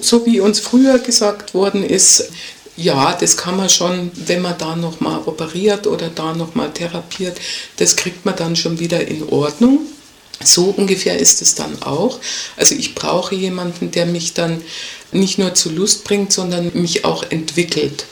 [0.00, 2.30] so wie uns früher gesagt worden ist,
[2.76, 7.36] ja, das kann man schon, wenn man da nochmal operiert oder da nochmal therapiert,
[7.76, 9.80] das kriegt man dann schon wieder in Ordnung.
[10.42, 12.20] So ungefähr ist es dann auch.
[12.56, 14.62] Also ich brauche jemanden, der mich dann
[15.10, 18.04] nicht nur zu Lust bringt, sondern mich auch entwickelt.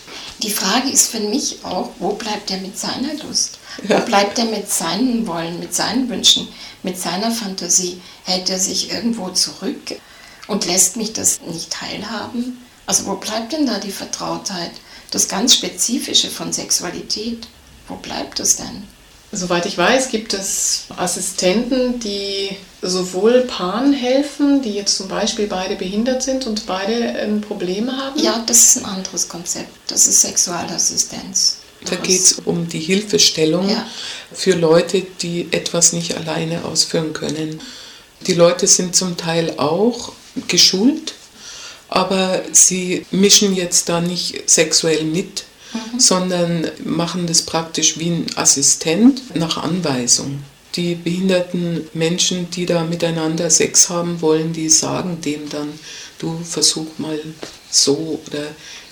[0.42, 3.58] Die Frage ist für mich auch, wo bleibt er mit seiner Lust?
[3.88, 4.00] Ja.
[4.00, 6.48] Wo bleibt er mit seinen Wollen, mit seinen Wünschen,
[6.82, 8.00] mit seiner Fantasie?
[8.24, 9.96] Hält er sich irgendwo zurück
[10.46, 12.64] und lässt mich das nicht teilhaben?
[12.86, 14.72] Also wo bleibt denn da die Vertrautheit?
[15.10, 17.46] Das ganz Spezifische von Sexualität,
[17.88, 18.84] wo bleibt es denn?
[19.32, 25.74] Soweit ich weiß, gibt es Assistenten, die sowohl Paaren helfen, die jetzt zum Beispiel beide
[25.74, 28.18] behindert sind und beide ein Problem haben?
[28.22, 29.68] Ja, das ist ein anderes Konzept.
[29.88, 31.58] Das ist Sexualassistenz.
[31.86, 33.86] Da geht es um die Hilfestellung ja.
[34.32, 37.60] für Leute, die etwas nicht alleine ausführen können.
[38.26, 40.12] Die Leute sind zum Teil auch
[40.48, 41.14] geschult
[41.88, 46.00] aber sie mischen jetzt da nicht sexuell mit, mhm.
[46.00, 50.42] sondern machen das praktisch wie ein Assistent nach Anweisung.
[50.74, 55.68] Die behinderten Menschen, die da miteinander Sex haben wollen, die sagen dem dann,
[56.18, 57.18] du versuch mal
[57.70, 58.44] so oder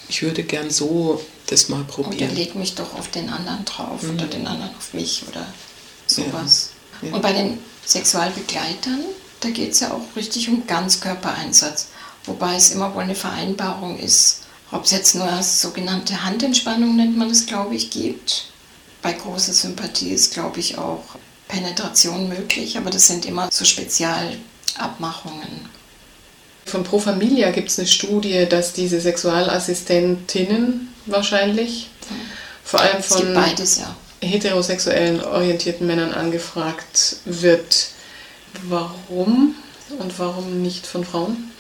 [0.09, 2.31] ich würde gern so das mal probieren.
[2.31, 4.15] Oder leg mich doch auf den anderen drauf mhm.
[4.15, 5.47] oder den anderen auf mich oder
[6.07, 6.71] sowas.
[7.03, 7.09] Ja.
[7.09, 7.15] Ja.
[7.15, 9.01] Und bei den Sexualbegleitern,
[9.41, 11.89] da geht es ja auch richtig um Ganzkörpereinsatz.
[12.25, 17.31] Wobei es immer wohl eine Vereinbarung ist, ob es jetzt nur sogenannte Handentspannung nennt man
[17.31, 18.47] es, glaube ich, gibt.
[19.03, 21.03] Bei großer Sympathie ist, glaube ich, auch
[21.49, 25.69] Penetration möglich, aber das sind immer so Spezialabmachungen.
[26.65, 31.91] Von Pro Familia gibt es eine Studie, dass diese Sexualassistentinnen wahrscheinlich,
[32.65, 33.97] vor allem von beides, ja.
[34.21, 37.89] heterosexuellen orientierten Männern angefragt wird.
[38.69, 39.55] Warum
[39.99, 41.51] und warum nicht von Frauen?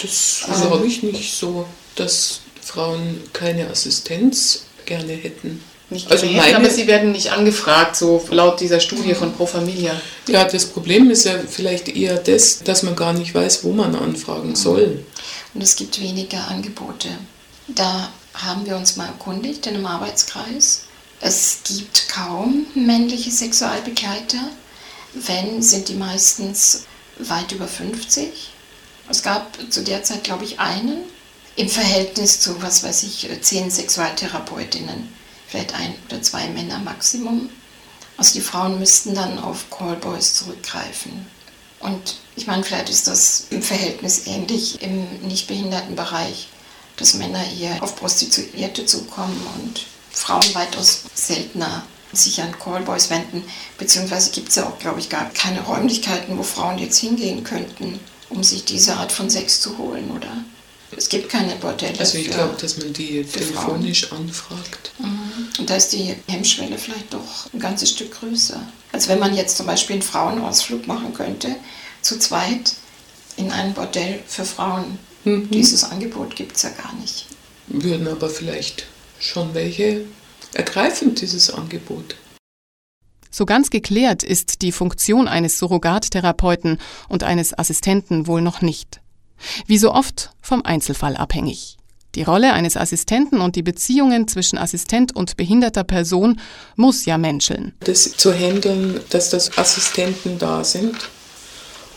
[0.00, 5.62] Das also, glaube ich nicht so, dass Frauen keine Assistenz gerne hätten.
[5.90, 9.98] Nicht also hätten, aber sie werden nicht angefragt, so laut dieser Studie von Pro Familia.
[10.26, 13.94] Ja, das Problem ist ja vielleicht eher das, dass man gar nicht weiß, wo man
[13.94, 15.02] anfragen soll.
[15.54, 17.08] Und es gibt weniger Angebote.
[17.68, 20.82] Da haben wir uns mal erkundigt in einem Arbeitskreis.
[21.20, 24.50] Es gibt kaum männliche Sexualbegleiter.
[25.14, 26.84] Wenn, sind die meistens
[27.18, 28.50] weit über 50.
[29.08, 30.98] Es gab zu der Zeit, glaube ich, einen
[31.56, 35.17] im Verhältnis zu, was weiß ich, zehn Sexualtherapeutinnen
[35.48, 37.48] vielleicht ein oder zwei Männer Maximum.
[38.16, 41.26] Also die Frauen müssten dann auf Callboys zurückgreifen.
[41.80, 46.48] Und ich meine, vielleicht ist das im Verhältnis ähnlich im Nichtbehindertenbereich,
[46.96, 53.44] dass Männer eher auf Prostituierte zukommen und Frauen weitaus seltener sich an Callboys wenden.
[53.76, 58.00] Beziehungsweise gibt es ja auch, glaube ich, gar keine Räumlichkeiten, wo Frauen jetzt hingehen könnten,
[58.30, 60.44] um sich diese Art von Sex zu holen, oder?
[60.96, 61.98] Es gibt keine Bordelle.
[61.98, 64.22] Also ich glaube, dass man die telefonisch Frauen.
[64.22, 64.92] anfragt.
[64.98, 65.17] Mhm.
[65.58, 68.60] Und da ist die Hemmschwelle vielleicht doch ein ganzes Stück größer.
[68.92, 71.56] Als wenn man jetzt zum Beispiel einen Frauenausflug machen könnte,
[72.00, 72.74] zu zweit
[73.36, 74.98] in ein Bordell für Frauen.
[75.24, 75.50] Mhm.
[75.50, 77.26] Dieses Angebot gibt es ja gar nicht.
[77.66, 78.86] Würden aber vielleicht
[79.18, 80.04] schon welche
[80.54, 82.16] ergreifen, dieses Angebot.
[83.30, 89.00] So ganz geklärt ist die Funktion eines Surrogattherapeuten und eines Assistenten wohl noch nicht.
[89.66, 91.77] Wie so oft vom Einzelfall abhängig.
[92.14, 96.40] Die Rolle eines Assistenten und die Beziehungen zwischen Assistent und behinderter Person
[96.76, 97.74] muss ja menscheln.
[97.80, 100.96] Das zu handeln, dass das Assistenten da sind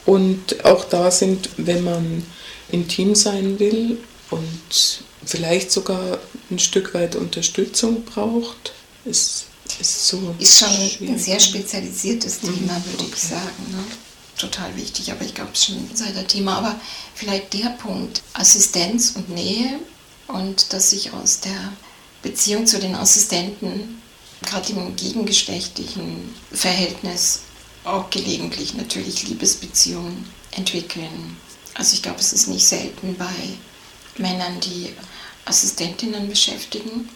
[0.06, 2.24] und auch da sind, wenn man
[2.72, 3.98] intim sein will
[4.30, 6.20] und vielleicht sogar
[6.50, 8.74] ein Stück weit Unterstützung braucht,
[9.06, 9.46] ist,
[9.80, 10.36] ist so.
[10.40, 11.10] Ist schon schwierig.
[11.10, 13.14] ein sehr spezialisiertes Thema, würde okay.
[13.14, 13.72] ich sagen.
[13.72, 13.84] Ne?
[14.42, 16.58] total wichtig, aber ich glaube, es ist schon seit der Thema.
[16.58, 16.76] Aber
[17.14, 19.80] vielleicht der Punkt, Assistenz und Nähe
[20.34, 21.74] und dass sich aus der
[22.22, 24.02] Beziehung zu den Assistenten,
[24.42, 27.42] gerade im gegengeschlechtlichen Verhältnis,
[27.84, 31.38] auch gelegentlich natürlich Liebesbeziehungen entwickeln.
[31.74, 33.34] Also ich glaube, es ist nicht selten bei
[34.18, 34.94] Männern, die
[35.46, 37.10] Assistentinnen beschäftigen.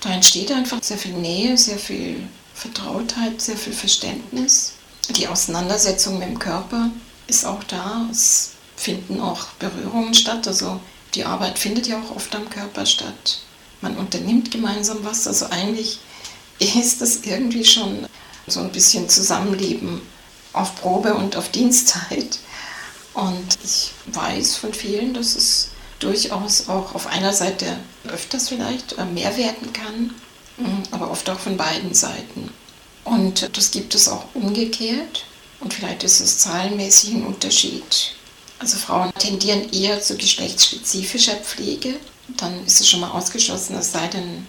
[0.00, 4.74] Da entsteht einfach sehr viel Nähe, sehr viel Vertrautheit, sehr viel Verständnis.
[5.10, 6.90] Die Auseinandersetzung mit dem Körper
[7.26, 8.06] ist auch da.
[8.10, 10.46] Es finden auch Berührungen statt.
[10.46, 10.80] Also
[11.14, 13.40] die Arbeit findet ja auch oft am Körper statt.
[13.80, 15.26] Man unternimmt gemeinsam was.
[15.26, 15.98] Also eigentlich
[16.58, 18.06] ist das irgendwie schon
[18.46, 20.02] so ein bisschen Zusammenleben
[20.52, 22.38] auf Probe und auf Dienstzeit.
[23.14, 27.76] Und ich weiß von vielen, dass es durchaus auch auf einer Seite
[28.08, 30.14] öfters vielleicht mehr werden kann,
[30.90, 32.50] aber oft auch von beiden Seiten.
[33.04, 35.24] Und das gibt es auch umgekehrt.
[35.60, 38.14] Und vielleicht ist es zahlenmäßig ein Unterschied.
[38.62, 41.96] Also Frauen tendieren eher zu geschlechtsspezifischer Pflege.
[42.36, 44.46] Dann ist es schon mal ausgeschlossen, es sei denn,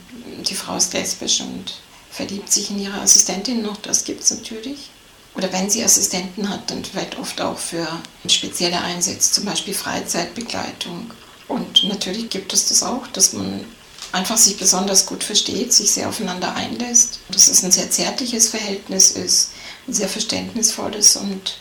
[0.47, 1.73] die Frau ist lesbisch und
[2.11, 3.77] verliebt sich in ihre Assistentin noch.
[3.77, 4.91] Das gibt es natürlich.
[5.33, 7.87] Oder wenn sie Assistenten hat, dann vielleicht oft auch für
[8.27, 11.09] spezielle Einsätze, zum Beispiel Freizeitbegleitung.
[11.47, 13.65] Und natürlich gibt es das auch, dass man
[14.11, 19.09] einfach sich besonders gut versteht, sich sehr aufeinander einlässt, dass es ein sehr zärtliches Verhältnis
[19.09, 19.49] ist,
[19.87, 21.55] ein sehr verständnisvolles und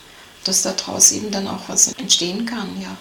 [0.45, 2.97] dass daraus eben dann auch was entstehen kann, ja.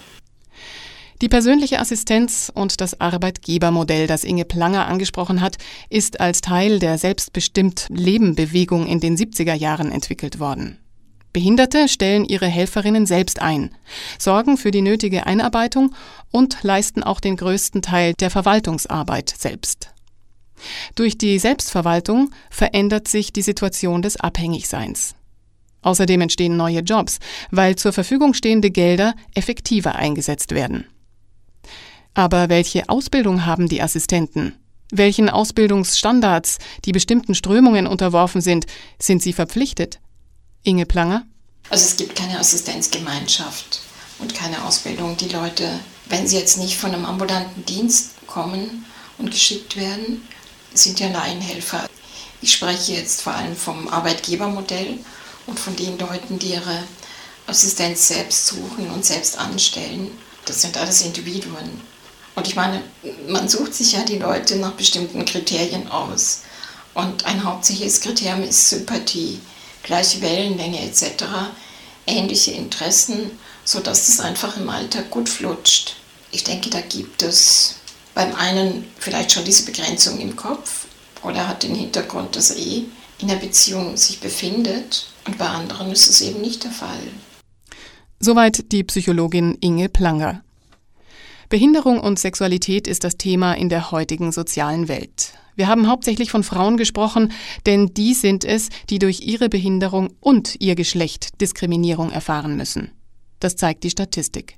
[1.22, 5.56] Die persönliche Assistenz und das Arbeitgebermodell, das Inge Planger angesprochen hat,
[5.88, 10.78] ist als Teil der selbstbestimmt Lebenbewegung in den 70er Jahren entwickelt worden.
[11.32, 13.70] Behinderte stellen ihre Helferinnen selbst ein,
[14.18, 15.94] sorgen für die nötige Einarbeitung
[16.32, 19.90] und leisten auch den größten Teil der Verwaltungsarbeit selbst.
[20.96, 25.14] Durch die Selbstverwaltung verändert sich die Situation des Abhängigseins.
[25.82, 27.18] Außerdem entstehen neue Jobs,
[27.50, 30.86] weil zur Verfügung stehende Gelder effektiver eingesetzt werden.
[32.14, 34.54] Aber welche Ausbildung haben die Assistenten?
[34.90, 38.66] Welchen Ausbildungsstandards, die bestimmten Strömungen unterworfen sind,
[38.98, 40.00] sind sie verpflichtet?
[40.62, 41.24] Inge Planger?
[41.70, 43.80] Also es gibt keine Assistenzgemeinschaft
[44.18, 45.16] und keine Ausbildung.
[45.16, 48.84] Die Leute, wenn sie jetzt nicht von einem ambulanten Dienst kommen
[49.16, 50.22] und geschickt werden,
[50.74, 51.88] sind ja Laienhelfer.
[52.42, 54.98] Ich spreche jetzt vor allem vom Arbeitgebermodell
[55.46, 56.84] und von den Leuten, die ihre
[57.46, 60.10] Assistenz selbst suchen und selbst anstellen.
[60.44, 61.80] Das sind alles Individuen.
[62.34, 62.82] Und ich meine,
[63.28, 66.40] man sucht sich ja die Leute nach bestimmten Kriterien aus.
[66.94, 69.40] Und ein hauptsächliches Kriterium ist Sympathie
[69.82, 71.24] gleiche Wellenlänge etc.,
[72.06, 73.30] ähnliche Interessen
[73.64, 75.96] sodass es einfach im Alltag gut flutscht.
[76.30, 77.76] Ich denke, da gibt es
[78.14, 80.86] beim einen vielleicht schon diese Begrenzung im Kopf
[81.22, 82.84] oder hat den Hintergrund, dass er eh
[83.22, 87.00] in der Beziehung sich befindet und bei anderen ist es eben nicht der Fall.
[88.18, 90.42] Soweit die Psychologin Inge Planger.
[91.48, 95.34] Behinderung und Sexualität ist das Thema in der heutigen sozialen Welt.
[95.54, 97.32] Wir haben hauptsächlich von Frauen gesprochen,
[97.66, 102.90] denn die sind es, die durch ihre Behinderung und ihr Geschlecht Diskriminierung erfahren müssen.
[103.38, 104.56] Das zeigt die Statistik.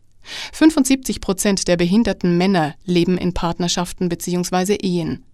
[0.52, 4.76] 75 Prozent der behinderten Männer leben in Partnerschaften bzw.
[4.76, 5.24] Ehen,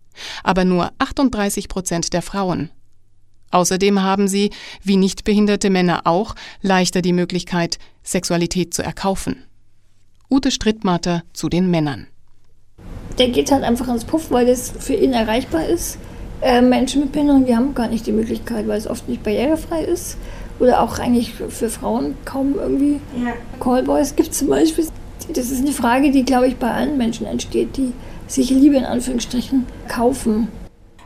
[0.43, 2.71] aber nur 38 Prozent der Frauen.
[3.51, 4.51] Außerdem haben sie,
[4.83, 9.45] wie nicht behinderte Männer auch, leichter die Möglichkeit, Sexualität zu erkaufen.
[10.31, 12.07] Ute Strittmatter zu den Männern.
[13.19, 15.99] Der geht halt einfach ans Puff, weil das für ihn erreichbar ist.
[16.41, 19.83] Äh, Menschen mit Behinderung, die haben gar nicht die Möglichkeit, weil es oft nicht barrierefrei
[19.83, 20.17] ist.
[20.59, 23.01] Oder auch eigentlich für Frauen kaum irgendwie.
[23.17, 23.33] Ja.
[23.59, 24.87] Callboys gibt es zum Beispiel.
[25.33, 27.93] Das ist eine Frage, die, glaube ich, bei allen Menschen entsteht, die
[28.27, 30.49] sich Liebe in Anführungsstrichen kaufen.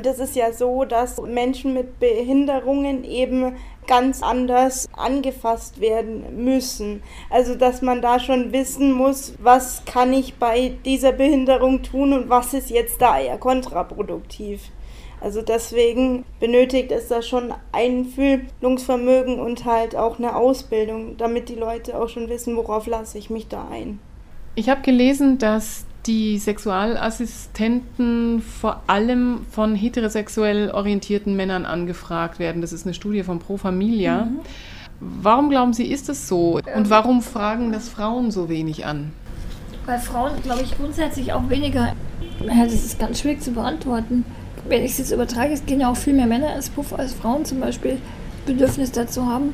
[0.02, 7.02] Das ist ja so, dass Menschen mit Behinderungen eben ganz anders angefasst werden müssen.
[7.30, 12.30] Also dass man da schon wissen muss, was kann ich bei dieser Behinderung tun und
[12.30, 14.70] was ist jetzt da eher kontraproduktiv.
[15.20, 21.98] Also deswegen benötigt es da schon Einfühlungsvermögen und halt auch eine Ausbildung, damit die Leute
[21.98, 24.00] auch schon wissen, worauf lasse ich mich da ein.
[24.54, 32.60] Ich habe gelesen, dass die Sexualassistenten vor allem von heterosexuell orientierten Männern angefragt werden.
[32.60, 34.26] Das ist eine Studie von Pro Familia.
[34.26, 34.40] Mhm.
[35.00, 36.60] Warum glauben Sie, ist das so?
[36.74, 39.12] Und warum fragen das Frauen so wenig an?
[39.86, 41.94] Weil Frauen, glaube ich, grundsätzlich auch weniger.
[42.40, 44.24] Ja, das ist ganz schwierig zu beantworten.
[44.68, 47.12] Wenn ich es jetzt übertrage, es gehen ja auch viel mehr Männer als Puff als
[47.12, 47.98] Frauen zum Beispiel
[48.46, 49.52] Bedürfnis dazu haben.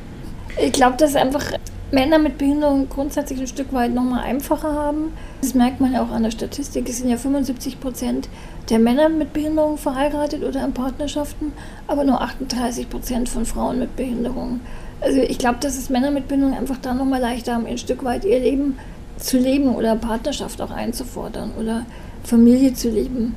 [0.61, 1.51] Ich glaube, dass einfach
[1.91, 5.11] Männer mit Behinderung grundsätzlich ein Stück weit nochmal einfacher haben.
[5.41, 6.87] Das merkt man ja auch an der Statistik.
[6.87, 8.29] Es sind ja 75 Prozent
[8.69, 11.51] der Männer mit Behinderung verheiratet oder in Partnerschaften,
[11.87, 14.61] aber nur 38 Prozent von Frauen mit Behinderung.
[15.01, 18.05] Also ich glaube, dass es Männer mit Behinderung einfach da nochmal leichter haben, ein Stück
[18.05, 18.77] weit ihr Leben
[19.17, 21.85] zu leben oder Partnerschaft auch einzufordern oder
[22.23, 23.35] Familie zu leben,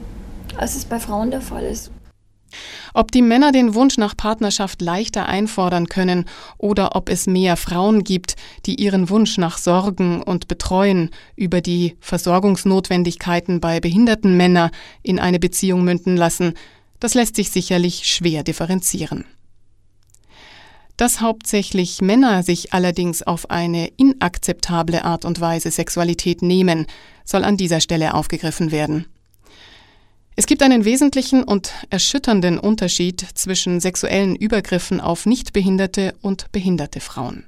[0.56, 1.90] als es bei Frauen der Fall ist.
[2.92, 6.26] Ob die Männer den Wunsch nach Partnerschaft leichter einfordern können
[6.58, 8.36] oder ob es mehr Frauen gibt,
[8.66, 14.70] die ihren Wunsch nach Sorgen und Betreuen über die Versorgungsnotwendigkeiten bei behinderten Männern
[15.02, 16.54] in eine Beziehung münden lassen,
[17.00, 19.24] das lässt sich sicherlich schwer differenzieren.
[20.96, 26.86] Dass hauptsächlich Männer sich allerdings auf eine inakzeptable Art und Weise Sexualität nehmen,
[27.24, 29.06] soll an dieser Stelle aufgegriffen werden.
[30.36, 37.44] Es gibt einen wesentlichen und erschütternden Unterschied zwischen sexuellen Übergriffen auf nichtbehinderte und behinderte Frauen.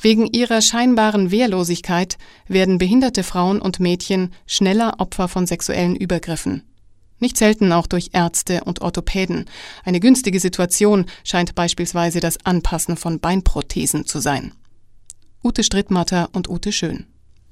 [0.00, 6.62] Wegen ihrer scheinbaren Wehrlosigkeit werden behinderte Frauen und Mädchen schneller Opfer von sexuellen Übergriffen.
[7.18, 9.44] Nicht selten auch durch Ärzte und Orthopäden.
[9.84, 14.52] Eine günstige Situation scheint beispielsweise das Anpassen von Beinprothesen zu sein.
[15.42, 17.06] Ute Strittmatter und Ute Schön.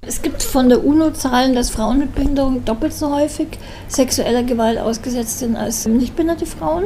[0.09, 3.47] Es gibt von der UNO Zahlen, dass Frauen mit Behinderung doppelt so häufig
[3.89, 6.85] sexueller Gewalt ausgesetzt sind als nichtbehinderte Frauen.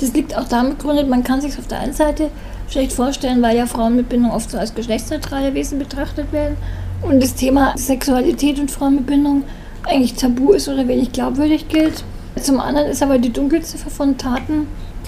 [0.00, 2.30] Das liegt auch damit begründet, man kann sich auf der einen Seite
[2.68, 6.58] schlecht vorstellen, weil ja Frauen mit Behinderung oft so als geschlechtsneutrale Wesen betrachtet werden
[7.00, 9.44] und das Thema Sexualität und Frauen mit Behinderung
[9.84, 12.04] eigentlich tabu ist oder wenig glaubwürdig gilt.
[12.42, 14.66] Zum anderen ist aber die Dunkelziffer von Taten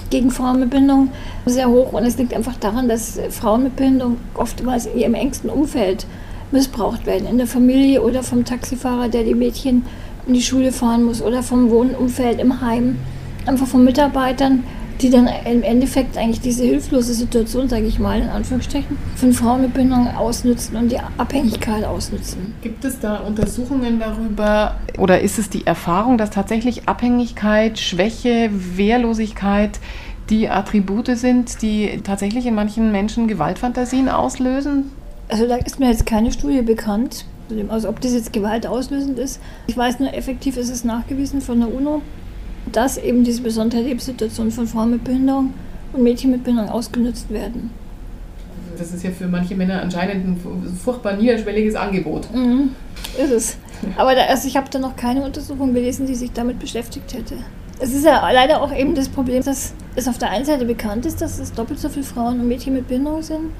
[0.09, 1.11] gegen Frauen mit Behinderung
[1.45, 5.49] sehr hoch und es liegt einfach daran, dass Frauen mit Behinderung oftmals in ihrem engsten
[5.49, 6.07] Umfeld
[6.51, 7.27] missbraucht werden.
[7.27, 9.85] In der Familie oder vom Taxifahrer, der die Mädchen
[10.27, 12.97] in die Schule fahren muss oder vom Wohnumfeld im Heim.
[13.45, 14.63] Einfach von Mitarbeitern,
[15.01, 19.61] die dann im Endeffekt eigentlich diese hilflose Situation, sage ich mal, in Anführungsstrichen, von Frauen
[19.61, 22.53] mit Behinderung ausnutzen und die Abhängigkeit ausnutzen.
[22.61, 29.79] Gibt es da Untersuchungen darüber oder ist es die Erfahrung, dass tatsächlich Abhängigkeit, Schwäche, Wehrlosigkeit
[30.29, 34.91] die Attribute sind, die tatsächlich in manchen Menschen Gewaltfantasien auslösen?
[35.31, 37.23] Also da ist mir jetzt keine Studie bekannt,
[37.69, 39.39] also ob das jetzt gewaltauslösend ist.
[39.67, 42.01] Ich weiß nur, effektiv ist es nachgewiesen von der UNO,
[42.69, 45.53] dass eben diese besondere Lebenssituation von Frauen mit Behinderung
[45.93, 47.71] und Mädchen mit Behinderung ausgenutzt werden.
[48.77, 52.27] Das ist ja für manche Männer anscheinend ein furchtbar niederschwelliges Angebot.
[52.33, 52.75] Mhm,
[53.17, 53.57] ist es.
[53.95, 57.35] Aber da, also ich habe da noch keine Untersuchung gelesen, die sich damit beschäftigt hätte.
[57.79, 61.05] Es ist ja leider auch eben das Problem, dass es auf der einen Seite bekannt
[61.05, 63.51] ist, dass es doppelt so viele Frauen und Mädchen mit Behinderung sind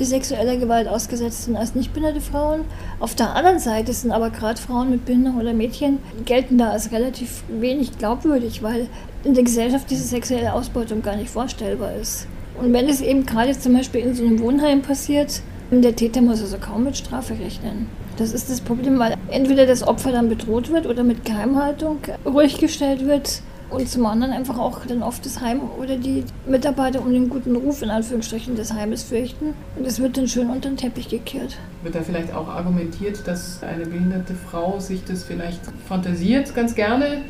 [0.00, 2.62] die sexueller Gewalt ausgesetzt sind als nicht behinderte Frauen.
[2.98, 6.90] Auf der anderen Seite sind aber gerade Frauen mit Behinderung oder Mädchen gelten da als
[6.90, 8.88] relativ wenig glaubwürdig, weil
[9.22, 12.26] in der Gesellschaft diese sexuelle Ausbeutung gar nicht vorstellbar ist.
[12.60, 15.42] Und wenn es eben gerade zum Beispiel in so einem Wohnheim passiert,
[15.72, 17.86] Der Täter muss also kaum mit Strafe rechnen.
[18.16, 22.58] Das ist das Problem, weil entweder das Opfer dann bedroht wird oder mit Geheimhaltung ruhig
[22.58, 23.40] gestellt wird
[23.70, 27.54] und zum anderen einfach auch dann oft das Heim oder die Mitarbeiter um den guten
[27.56, 31.56] Ruf in Anführungsstrichen des Heimes fürchten und es wird dann schön unter den Teppich gekehrt.
[31.82, 37.22] Wird da vielleicht auch argumentiert, dass eine behinderte Frau sich das vielleicht fantasiert ganz gerne?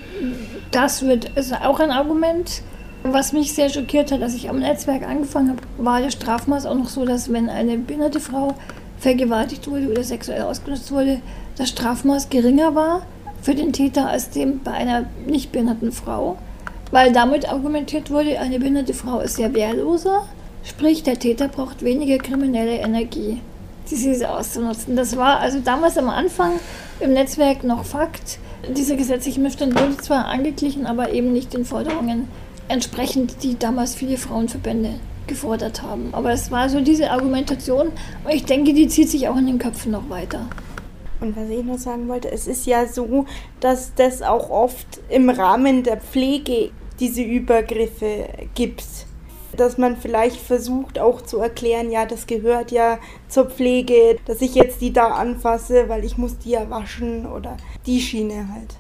[0.71, 2.63] Das wird, ist auch ein Argument.
[3.03, 6.75] Was mich sehr schockiert hat, als ich am Netzwerk angefangen habe, war das Strafmaß auch
[6.75, 8.55] noch so, dass wenn eine behinderte Frau
[8.99, 11.21] vergewaltigt wurde oder sexuell ausgenutzt wurde,
[11.57, 13.03] das Strafmaß geringer war
[13.43, 16.39] für den Täter als dem bei einer nicht behinderten Frau,
[16.91, 20.27] weil damit argumentiert wurde, eine behinderte Frau ist sehr wehrloser,
[20.65, 23.41] sprich der Täter braucht weniger kriminelle Energie,
[23.91, 24.97] diese auszunutzen.
[24.97, 26.53] Das war also damals am Anfang
[27.01, 28.39] im Netzwerk noch Fakt.
[28.77, 32.29] Dieser gesetzliche Missstand wurde zwar angeglichen, aber eben nicht den Forderungen
[32.69, 34.95] entsprechend, die damals viele Frauenverbände
[35.27, 36.11] gefordert haben.
[36.13, 37.89] Aber es war so diese Argumentation
[38.25, 40.47] und ich denke, die zieht sich auch in den Köpfen noch weiter.
[41.21, 43.27] Und was ich noch sagen wollte, es ist ja so,
[43.61, 48.85] dass das auch oft im Rahmen der Pflege diese Übergriffe gibt.
[49.57, 52.99] Dass man vielleicht versucht auch zu erklären, ja, das gehört ja
[53.29, 57.57] zur Pflege, dass ich jetzt die da anfasse, weil ich muss die ja waschen oder
[57.85, 58.77] die Schiene halt.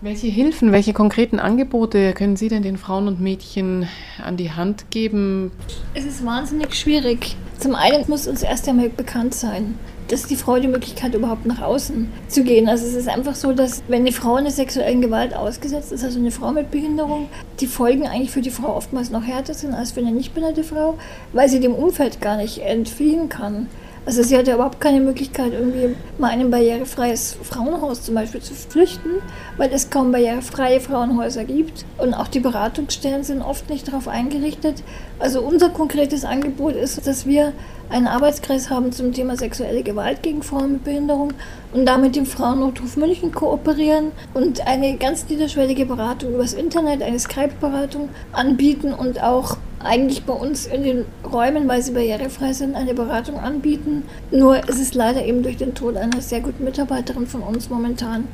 [0.00, 3.86] Welche Hilfen, welche konkreten Angebote können Sie denn den Frauen und Mädchen
[4.20, 5.52] an die Hand geben?
[5.94, 7.36] Es ist wahnsinnig schwierig.
[7.58, 9.78] Zum einen muss uns erst einmal bekannt sein,
[10.12, 12.68] dass die Frau die Möglichkeit überhaupt nach außen zu gehen.
[12.68, 16.18] Also es ist einfach so, dass wenn eine Frau einer sexuellen Gewalt ausgesetzt ist, also
[16.18, 19.92] eine Frau mit Behinderung, die Folgen eigentlich für die Frau oftmals noch härter sind als
[19.92, 20.98] für eine nicht behinderte Frau,
[21.32, 23.68] weil sie dem Umfeld gar nicht entfliehen kann.
[24.04, 28.42] Also sie hat ja überhaupt keine Möglichkeit, irgendwie mal in ein barrierefreies Frauenhaus zum Beispiel
[28.42, 29.22] zu flüchten,
[29.56, 31.84] weil es kaum barrierefreie Frauenhäuser gibt.
[31.98, 34.82] Und auch die Beratungsstellen sind oft nicht darauf eingerichtet.
[35.20, 37.52] Also unser konkretes Angebot ist, dass wir
[37.92, 41.34] einen Arbeitskreis haben zum Thema sexuelle Gewalt gegen Frauen mit Behinderung
[41.72, 48.08] und damit dem Frauennotruf München kooperieren und eine ganz niederschwellige Beratung übers Internet, eine Skype-Beratung
[48.32, 53.38] anbieten und auch eigentlich bei uns in den Räumen, weil sie barrierefrei sind, eine Beratung
[53.38, 54.04] anbieten.
[54.30, 58.26] Nur ist es leider eben durch den Tod einer sehr guten Mitarbeiterin von uns momentan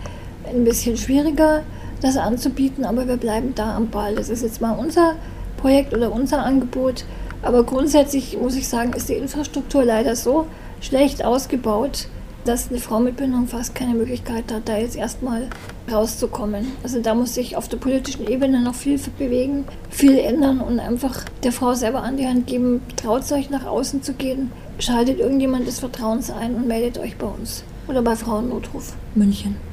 [0.48, 1.62] ein bisschen schwieriger,
[2.00, 4.14] das anzubieten, aber wir bleiben da am Ball.
[4.14, 5.16] Das ist jetzt mal unser
[5.56, 7.04] Projekt oder unser Angebot.
[7.43, 10.47] Aber grundsätzlich muss ich sagen, ist die Infrastruktur leider so
[10.80, 12.09] schlecht ausgebaut,
[12.45, 15.49] dass eine Frau mit Behinderung fast keine Möglichkeit hat, da jetzt erstmal
[15.91, 16.72] rauszukommen.
[16.82, 21.24] Also da muss sich auf der politischen Ebene noch viel bewegen, viel ändern und einfach
[21.43, 25.66] der Frau selber an die Hand geben, traut euch nach außen zu gehen, schaltet irgendjemand
[25.66, 29.67] des Vertrauens ein und meldet euch bei uns oder bei Frauennotruf München.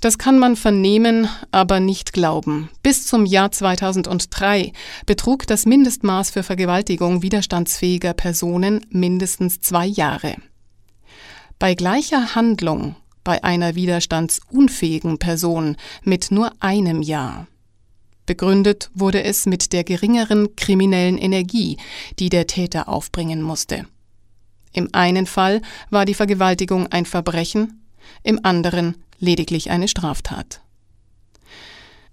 [0.00, 2.70] Das kann man vernehmen, aber nicht glauben.
[2.82, 4.72] Bis zum Jahr 2003
[5.06, 10.36] betrug das Mindestmaß für Vergewaltigung widerstandsfähiger Personen mindestens zwei Jahre.
[11.58, 12.94] Bei gleicher Handlung
[13.24, 17.46] bei einer widerstandsunfähigen Person mit nur einem Jahr.
[18.24, 21.76] Begründet wurde es mit der geringeren kriminellen Energie,
[22.18, 23.86] die der Täter aufbringen musste.
[24.72, 27.82] Im einen Fall war die Vergewaltigung ein Verbrechen,
[28.22, 30.60] im anderen lediglich eine Straftat.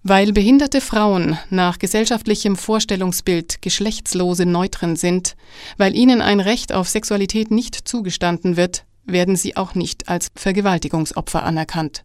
[0.04, 5.36] Weil behinderte Frauen nach gesellschaftlichem Vorstellungsbild geschlechtslose Neutren sind,
[5.78, 11.44] weil ihnen ein Recht auf Sexualität nicht zugestanden wird, werden sie auch nicht als Vergewaltigungsopfer
[11.44, 12.04] anerkannt.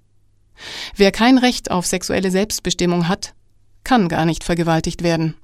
[0.97, 3.35] Wer kein Recht auf sexuelle Selbstbestimmung hat,
[3.85, 5.35] kann gar nicht vergewaltigt werden.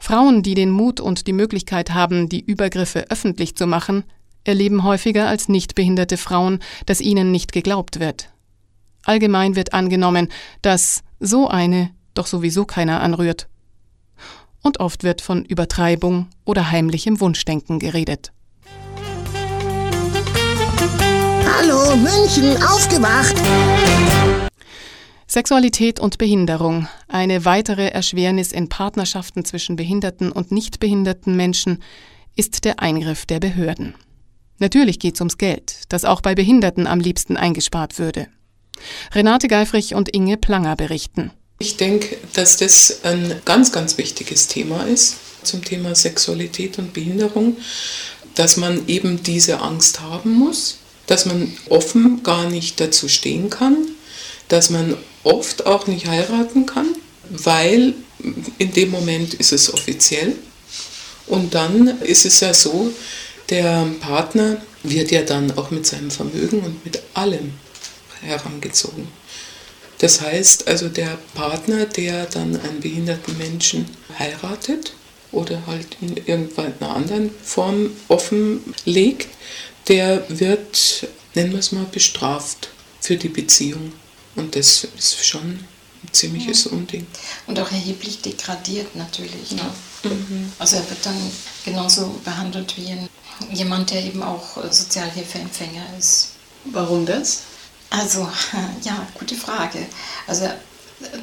[0.00, 4.04] Frauen, die den Mut und die Möglichkeit haben, die Übergriffe öffentlich zu machen,
[4.48, 8.30] erleben häufiger als nicht behinderte Frauen, dass ihnen nicht geglaubt wird.
[9.04, 10.28] Allgemein wird angenommen,
[10.62, 13.46] dass so eine doch sowieso keiner anrührt.
[14.62, 18.32] Und oft wird von Übertreibung oder heimlichem Wunschdenken geredet.
[21.56, 23.36] Hallo, München, aufgewacht!
[25.26, 31.82] Sexualität und Behinderung, eine weitere Erschwernis in Partnerschaften zwischen behinderten und nicht behinderten Menschen,
[32.34, 33.94] ist der Eingriff der Behörden.
[34.58, 38.28] Natürlich geht es ums Geld, das auch bei Behinderten am liebsten eingespart würde.
[39.12, 41.30] Renate Geifrich und Inge Planger berichten.
[41.58, 47.56] Ich denke, dass das ein ganz, ganz wichtiges Thema ist zum Thema Sexualität und Behinderung,
[48.34, 53.76] dass man eben diese Angst haben muss, dass man offen gar nicht dazu stehen kann,
[54.48, 56.86] dass man oft auch nicht heiraten kann,
[57.30, 57.94] weil
[58.58, 60.36] in dem Moment ist es offiziell.
[61.26, 62.92] Und dann ist es ja so,
[63.50, 67.54] der Partner wird ja dann auch mit seinem Vermögen und mit allem
[68.20, 69.08] herangezogen.
[69.98, 73.86] Das heißt also, der Partner, der dann einen behinderten Menschen
[74.18, 74.92] heiratet,
[75.32, 79.28] oder halt in irgendeiner anderen Form offenlegt,
[79.88, 82.68] der wird, nennen wir es mal, bestraft
[83.00, 83.92] für die Beziehung.
[84.36, 86.72] Und das ist schon ein ziemliches ja.
[86.72, 87.06] Unding.
[87.46, 89.52] Und auch erheblich degradiert natürlich.
[89.52, 89.62] Ne?
[90.04, 90.52] Mhm.
[90.58, 91.16] Also er wird dann
[91.64, 93.08] genauso behandelt wie ein,
[93.52, 96.30] jemand, der eben auch Sozialhilfeempfänger ist.
[96.64, 97.42] Warum das?
[97.90, 98.28] Also,
[98.82, 99.86] ja, gute Frage.
[100.26, 100.48] Also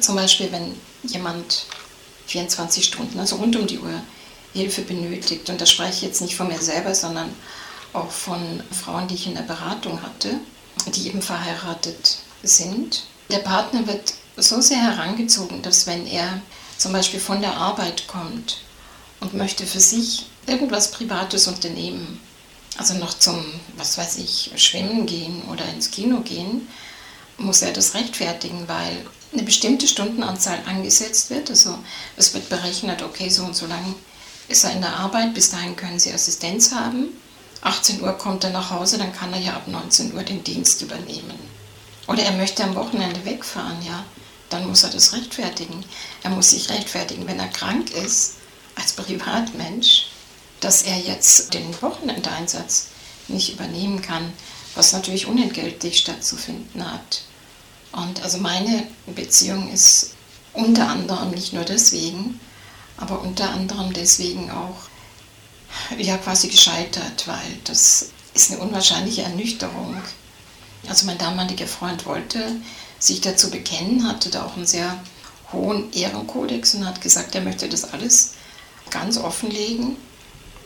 [0.00, 1.66] zum Beispiel, wenn jemand
[2.26, 4.02] 24 Stunden, also rund um die Uhr,
[4.52, 7.30] Hilfe benötigt, und da spreche ich jetzt nicht von mir selber, sondern
[7.92, 10.40] auch von Frauen, die ich in der Beratung hatte,
[10.94, 13.04] die eben verheiratet sind.
[13.30, 16.40] Der Partner wird so sehr herangezogen, dass wenn er
[16.78, 18.58] zum Beispiel von der Arbeit kommt
[19.20, 22.20] und möchte für sich irgendwas Privates unternehmen,
[22.78, 23.44] also noch zum,
[23.76, 26.68] was weiß ich, Schwimmen gehen oder ins Kino gehen,
[27.38, 31.50] muss er das rechtfertigen, weil eine bestimmte Stundenanzahl angesetzt wird.
[31.50, 31.78] Also
[32.16, 33.94] es wird berechnet, okay, so und so lang
[34.48, 37.08] ist er in der Arbeit, bis dahin können Sie Assistenz haben.
[37.62, 40.82] 18 Uhr kommt er nach Hause, dann kann er ja ab 19 Uhr den Dienst
[40.82, 41.38] übernehmen.
[42.06, 44.04] Oder er möchte am Wochenende wegfahren, ja,
[44.48, 45.84] dann muss er das rechtfertigen.
[46.22, 48.34] Er muss sich rechtfertigen, wenn er krank ist,
[48.76, 50.05] als Privatmensch,
[50.66, 52.88] dass er jetzt den Wochenendeinsatz
[53.28, 54.32] nicht übernehmen kann,
[54.74, 57.22] was natürlich unentgeltlich stattzufinden hat.
[57.92, 60.16] Und also meine Beziehung ist
[60.54, 62.40] unter anderem nicht nur deswegen,
[62.96, 64.88] aber unter anderem deswegen auch
[65.98, 69.96] ja quasi gescheitert, weil das ist eine unwahrscheinliche Ernüchterung.
[70.88, 72.56] Also mein damaliger Freund wollte
[72.98, 75.00] sich dazu bekennen, hatte da auch einen sehr
[75.52, 78.32] hohen Ehrenkodex und hat gesagt, er möchte das alles
[78.90, 79.96] ganz offenlegen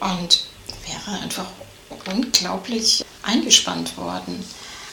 [0.01, 0.47] und
[0.87, 1.47] wäre einfach
[2.07, 4.43] unglaublich eingespannt worden.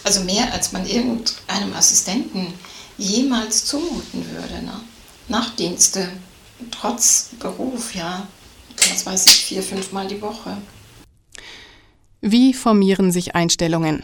[0.04, 2.54] Also mehr als man irgendeinem Assistenten
[2.98, 4.64] jemals zumuten würde.
[4.64, 4.80] Ne?
[5.28, 6.10] Nachtdienste,
[6.72, 8.28] trotz Beruf, ja,
[8.90, 10.58] was weiß ich, vier, fünfmal die Woche.
[12.22, 14.04] Wie formieren sich Einstellungen?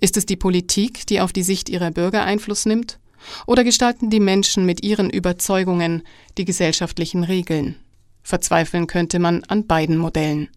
[0.00, 2.98] Ist es die Politik, die auf die Sicht ihrer Bürger Einfluss nimmt?
[3.46, 6.02] Oder gestalten die Menschen mit ihren Überzeugungen
[6.36, 7.76] die gesellschaftlichen Regeln?
[8.24, 10.48] Verzweifeln könnte man an beiden Modellen.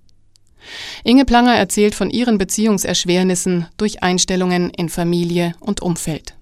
[1.03, 6.33] Inge Planger erzählt von ihren Beziehungserschwernissen durch Einstellungen in Familie und Umfeld.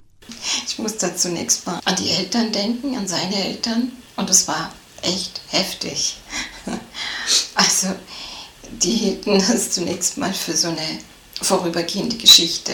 [0.68, 3.92] Ich muss da zunächst mal an die Eltern denken, an seine Eltern.
[4.16, 6.18] Und es war echt heftig.
[7.56, 7.88] Also,
[8.84, 11.00] die hielten das zunächst mal für so eine
[11.42, 12.72] vorübergehende Geschichte.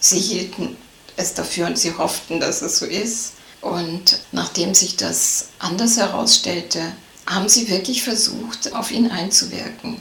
[0.00, 0.76] Sie hielten
[1.16, 3.32] es dafür und sie hofften, dass es so ist.
[3.62, 6.92] Und nachdem sich das anders herausstellte,
[7.26, 10.00] haben sie wirklich versucht, auf ihn einzuwirken.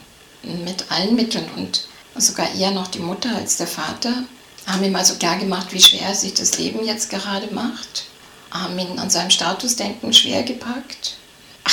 [0.63, 4.23] Mit allen Mitteln und sogar eher noch die Mutter als der Vater
[4.65, 8.05] haben ihm also klar gemacht, wie schwer sich das Leben jetzt gerade macht,
[8.51, 11.17] haben ihn an seinem Statusdenken schwer gepackt,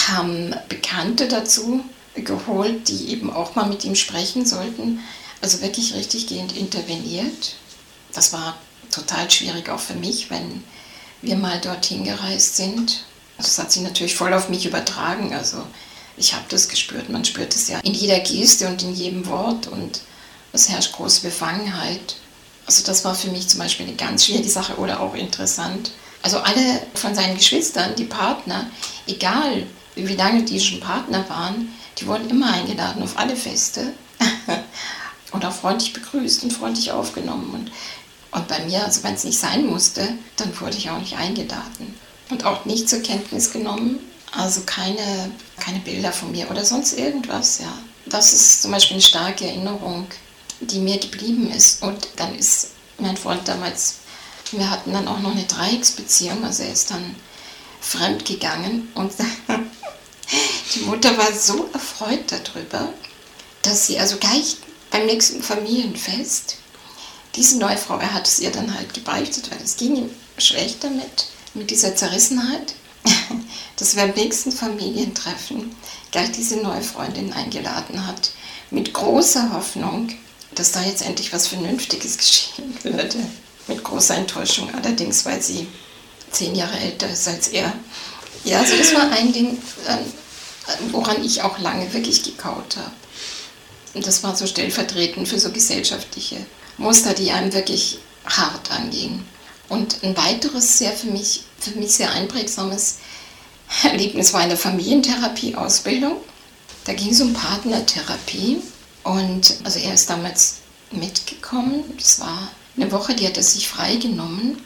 [0.08, 1.84] haben Bekannte dazu
[2.14, 5.00] geholt, die eben auch mal mit ihm sprechen sollten,
[5.40, 7.54] also wirklich richtig gehend interveniert.
[8.12, 8.58] Das war
[8.90, 10.62] total schwierig auch für mich, wenn
[11.22, 13.04] wir mal dorthin gereist sind.
[13.42, 15.34] Das hat sich natürlich voll auf mich übertragen.
[15.34, 15.62] Also
[16.16, 17.08] ich habe das gespürt.
[17.08, 20.00] Man spürt es ja in jeder Geste und in jedem Wort und
[20.52, 22.16] es herrscht große Befangenheit.
[22.66, 25.90] Also das war für mich zum Beispiel eine ganz schwierige Sache oder auch interessant.
[26.22, 28.70] Also alle von seinen Geschwistern, die Partner,
[29.06, 29.66] egal
[29.96, 31.68] wie lange die schon Partner waren,
[31.98, 33.92] die wurden immer eingeladen auf alle Feste
[35.32, 37.50] und auch freundlich begrüßt und freundlich aufgenommen.
[37.52, 37.72] Und,
[38.30, 41.94] und bei mir, also wenn es nicht sein musste, dann wurde ich auch nicht eingeladen
[42.32, 44.00] und auch nicht zur Kenntnis genommen.
[44.32, 45.30] Also keine,
[45.60, 47.72] keine Bilder von mir oder sonst irgendwas, ja.
[48.06, 50.06] Das ist zum Beispiel eine starke Erinnerung,
[50.60, 51.82] die mir geblieben ist.
[51.82, 52.68] Und dann ist
[52.98, 53.96] mein Freund damals,
[54.50, 57.14] wir hatten dann auch noch eine Dreiecksbeziehung, also er ist dann
[57.80, 59.12] fremd gegangen und
[60.74, 62.92] die Mutter war so erfreut darüber,
[63.62, 64.56] dass sie also gleich
[64.90, 66.56] beim nächsten Familienfest
[67.34, 70.84] diese neue Frau, er hat es ihr dann halt gebeichtet, weil es ging ihm schlecht
[70.84, 72.74] damit, mit dieser Zerrissenheit,
[73.76, 75.74] dass wir am nächsten Familientreffen
[76.10, 78.30] gleich diese neue Freundin eingeladen hat,
[78.70, 80.10] mit großer Hoffnung,
[80.54, 83.18] dass da jetzt endlich was Vernünftiges geschehen würde.
[83.68, 85.68] Mit großer Enttäuschung allerdings, weil sie
[86.30, 87.72] zehn Jahre älter ist als er.
[88.44, 89.58] Ja, also das war ein Ding,
[90.90, 92.92] woran ich auch lange wirklich gekaut habe.
[93.94, 96.44] Und das war so stellvertretend für so gesellschaftliche
[96.78, 99.26] Muster, die einem wirklich hart angingen.
[99.72, 102.98] Und ein weiteres sehr für mich, für mich sehr einprägsames
[103.82, 106.18] Erlebnis war in der Familientherapie-Ausbildung.
[106.84, 108.58] Da ging es um Partnertherapie.
[109.02, 110.56] Und also er ist damals
[110.90, 111.84] mitgekommen.
[111.96, 114.60] Das war eine Woche, die hat er sich freigenommen.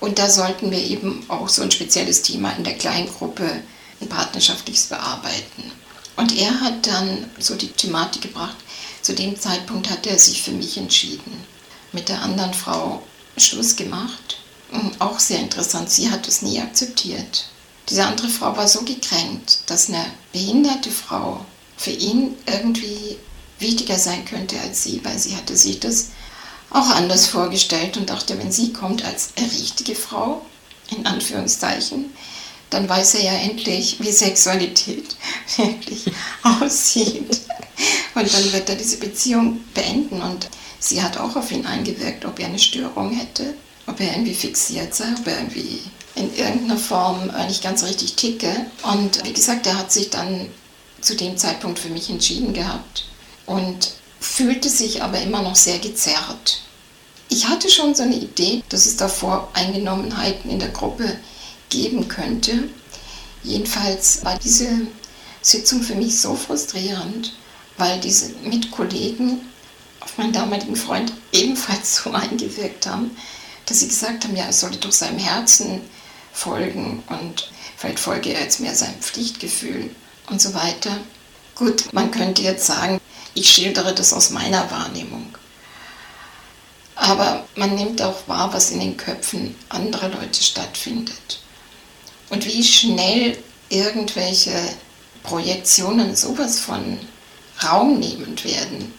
[0.00, 3.62] Und da sollten wir eben auch so ein spezielles Thema in der Kleingruppe
[4.00, 5.70] ein partnerschaftliches bearbeiten.
[6.16, 8.56] Und er hat dann so die Thematik gebracht,
[9.02, 11.44] zu dem Zeitpunkt hat er sich für mich entschieden.
[11.92, 13.04] Mit der anderen Frau
[13.36, 14.38] Schluss gemacht.
[14.98, 17.46] Auch sehr interessant, sie hat es nie akzeptiert.
[17.88, 21.44] Diese andere Frau war so gekränkt, dass eine behinderte Frau
[21.76, 23.16] für ihn irgendwie
[23.58, 26.08] wichtiger sein könnte als sie, weil sie hatte sich das
[26.70, 30.44] auch anders vorgestellt und dachte, wenn sie kommt als richtige Frau,
[30.90, 32.06] in Anführungszeichen,
[32.70, 35.16] dann weiß er ja endlich, wie Sexualität
[35.56, 36.04] wirklich
[36.42, 37.40] aussieht.
[38.14, 40.20] Und dann wird er diese Beziehung beenden.
[40.22, 40.48] Und
[40.78, 43.54] sie hat auch auf ihn eingewirkt, ob er eine Störung hätte,
[43.86, 45.80] ob er irgendwie fixiert sei, ob er irgendwie
[46.14, 48.50] in irgendeiner Form nicht ganz richtig ticke.
[48.82, 50.48] Und wie gesagt, er hat sich dann
[51.00, 53.04] zu dem Zeitpunkt für mich entschieden gehabt
[53.44, 56.62] und fühlte sich aber immer noch sehr gezerrt.
[57.28, 61.18] Ich hatte schon so eine Idee, dass es da Voreingenommenheiten in der Gruppe
[61.68, 62.68] geben könnte.
[63.42, 64.68] Jedenfalls war diese
[65.42, 67.34] Sitzung für mich so frustrierend,
[67.76, 69.40] weil diese Mitkollegen
[70.06, 73.16] auf meinen damaligen Freund ebenfalls so eingewirkt haben,
[73.66, 75.80] dass sie gesagt haben, ja, er solle doch seinem Herzen
[76.32, 79.90] folgen und vielleicht folge er jetzt mehr seinem Pflichtgefühl
[80.30, 80.96] und so weiter.
[81.56, 83.00] Gut, man könnte jetzt sagen,
[83.34, 85.26] ich schildere das aus meiner Wahrnehmung.
[86.94, 91.40] Aber man nimmt auch wahr, was in den Köpfen anderer Leute stattfindet.
[92.30, 93.36] Und wie schnell
[93.68, 94.56] irgendwelche
[95.24, 96.98] Projektionen sowas von
[97.64, 98.94] raumnehmend werden,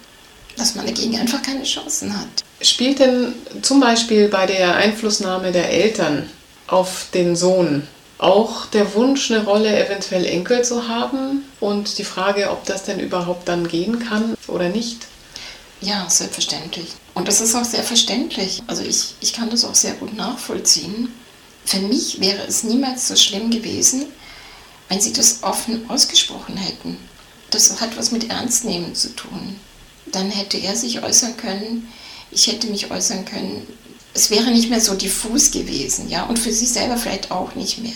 [0.58, 2.28] dass man dagegen einfach keine Chancen hat.
[2.62, 6.30] Spielt denn zum Beispiel bei der Einflussnahme der Eltern
[6.68, 7.88] auf den Sohn
[8.18, 13.00] auch der Wunsch, eine Rolle eventuell Enkel zu haben und die Frage, ob das denn
[13.00, 15.06] überhaupt dann gehen kann oder nicht?
[15.82, 16.88] Ja, selbstverständlich.
[17.14, 18.64] Und das ist auch sehr verständlich.
[18.66, 21.14] Also ich, ich kann das auch sehr gut nachvollziehen.
[21.66, 24.06] Für mich wäre es niemals so schlimm gewesen,
[24.90, 26.98] wenn sie das offen ausgesprochen hätten.
[27.52, 29.60] Das hat was mit Ernstnehmen zu tun.
[30.12, 31.88] Dann hätte er sich äußern können,
[32.32, 33.68] ich hätte mich äußern können,
[34.14, 37.80] es wäre nicht mehr so diffus gewesen, ja, und für sie selber vielleicht auch nicht
[37.80, 37.94] mehr.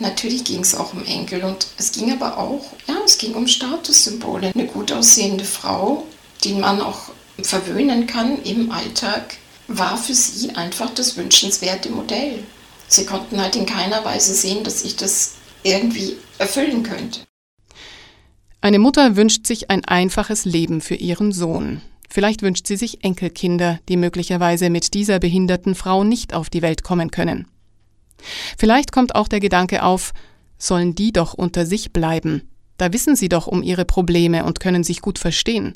[0.00, 3.46] Natürlich ging es auch um Enkel und es ging aber auch, ja, es ging um
[3.46, 4.52] Statussymbole.
[4.54, 6.06] Eine gut aussehende Frau,
[6.42, 7.10] die man auch
[7.42, 9.36] verwöhnen kann im Alltag,
[9.68, 12.42] war für sie einfach das wünschenswerte Modell.
[12.88, 17.20] Sie konnten halt in keiner Weise sehen, dass ich das irgendwie erfüllen könnte.
[18.62, 21.80] Eine Mutter wünscht sich ein einfaches Leben für ihren Sohn.
[22.10, 26.82] Vielleicht wünscht sie sich Enkelkinder, die möglicherweise mit dieser behinderten Frau nicht auf die Welt
[26.82, 27.46] kommen können.
[28.58, 30.12] Vielleicht kommt auch der Gedanke auf,
[30.58, 32.42] sollen die doch unter sich bleiben,
[32.76, 35.74] da wissen sie doch um ihre Probleme und können sich gut verstehen.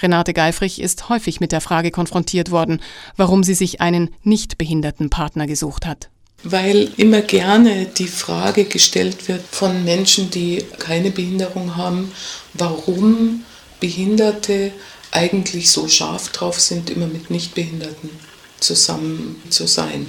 [0.00, 2.80] Renate Geifrich ist häufig mit der Frage konfrontiert worden,
[3.16, 6.10] warum sie sich einen nicht behinderten Partner gesucht hat.
[6.44, 12.12] Weil immer gerne die Frage gestellt wird von Menschen, die keine Behinderung haben,
[12.54, 13.44] warum
[13.80, 14.72] Behinderte
[15.12, 18.10] eigentlich so scharf drauf sind, immer mit Nichtbehinderten
[18.58, 20.06] zusammen zu sein.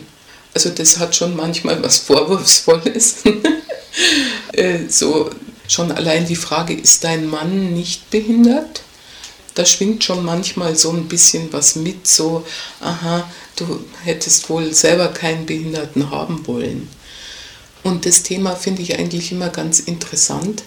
[0.54, 3.24] Also das hat schon manchmal was Vorwurfsvolles.
[4.54, 5.30] Äh, so
[5.68, 8.82] schon allein die Frage, ist dein Mann nicht behindert?
[9.56, 12.46] Da schwingt schon manchmal so ein bisschen was mit, so,
[12.82, 16.90] aha, du hättest wohl selber keinen Behinderten haben wollen.
[17.84, 20.64] Und das Thema finde ich eigentlich immer ganz interessant,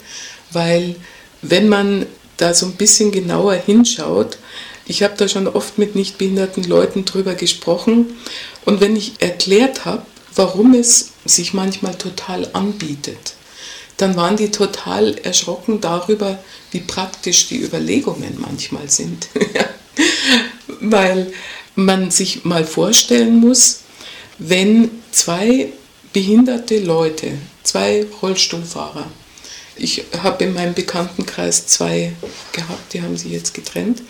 [0.52, 0.96] weil
[1.42, 2.06] wenn man
[2.36, 4.38] da so ein bisschen genauer hinschaut,
[4.86, 8.16] ich habe da schon oft mit nicht behinderten Leuten drüber gesprochen
[8.64, 10.02] und wenn ich erklärt habe,
[10.34, 13.34] warum es sich manchmal total anbietet,
[13.96, 16.38] dann waren die total erschrocken darüber,
[16.70, 19.28] wie praktisch die Überlegungen manchmal sind.
[20.80, 21.32] Weil
[21.76, 23.82] man sich mal vorstellen muss,
[24.38, 25.68] wenn zwei
[26.12, 29.06] behinderte Leute, zwei Rollstuhlfahrer,
[29.76, 32.12] ich habe in meinem Bekanntenkreis zwei
[32.52, 34.02] gehabt, die haben sie jetzt getrennt.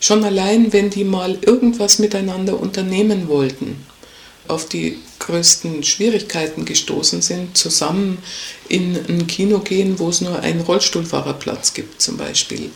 [0.00, 3.86] Schon allein, wenn die mal irgendwas miteinander unternehmen wollten,
[4.48, 4.98] auf die
[5.28, 8.18] größten Schwierigkeiten gestoßen sind, zusammen
[8.68, 12.70] in ein Kino gehen, wo es nur einen Rollstuhlfahrerplatz gibt zum Beispiel.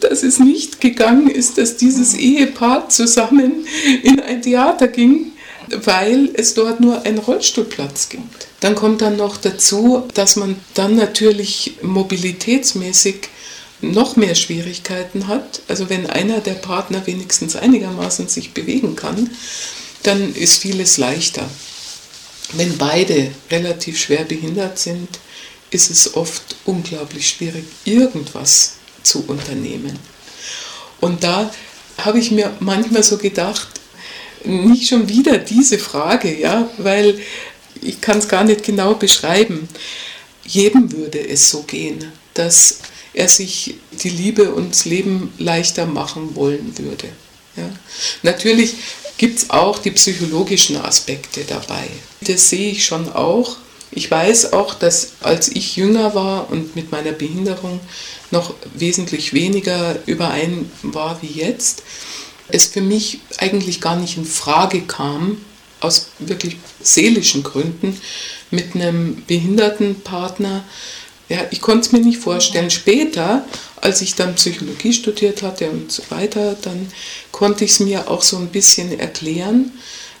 [0.00, 3.66] Dass es nicht gegangen ist, dass dieses Ehepaar zusammen
[4.02, 5.32] in ein Theater ging,
[5.70, 8.48] weil es dort nur einen Rollstuhlplatz gibt.
[8.60, 13.28] Dann kommt dann noch dazu, dass man dann natürlich mobilitätsmäßig
[13.80, 15.62] noch mehr Schwierigkeiten hat.
[15.68, 19.30] Also wenn einer der Partner wenigstens einigermaßen sich bewegen kann,
[20.02, 21.48] dann ist vieles leichter.
[22.52, 25.08] Wenn beide relativ schwer behindert sind,
[25.70, 29.98] ist es oft unglaublich schwierig, irgendwas zu unternehmen.
[31.00, 31.50] Und da
[31.98, 33.68] habe ich mir manchmal so gedacht,
[34.44, 37.20] nicht schon wieder diese Frage, ja, weil
[37.82, 39.68] ich kann es gar nicht genau beschreiben.
[40.44, 42.78] Jedem würde es so gehen, dass
[43.12, 47.08] er sich die Liebe und das Leben leichter machen wollen würde.
[47.56, 47.68] Ja.
[48.22, 48.74] Natürlich
[49.18, 51.88] gibt es auch die psychologischen Aspekte dabei.
[52.22, 53.56] Das sehe ich schon auch.
[53.90, 57.80] Ich weiß auch, dass als ich jünger war und mit meiner Behinderung
[58.30, 61.82] noch wesentlich weniger überein war wie jetzt,
[62.48, 65.38] es für mich eigentlich gar nicht in Frage kam,
[65.80, 68.00] aus wirklich seelischen Gründen,
[68.50, 70.64] mit einem behinderten Partner
[71.28, 72.70] ja, ich konnte es mir nicht vorstellen.
[72.70, 73.44] Später,
[73.80, 76.90] als ich dann Psychologie studiert hatte und so weiter, dann
[77.32, 79.72] konnte ich es mir auch so ein bisschen erklären,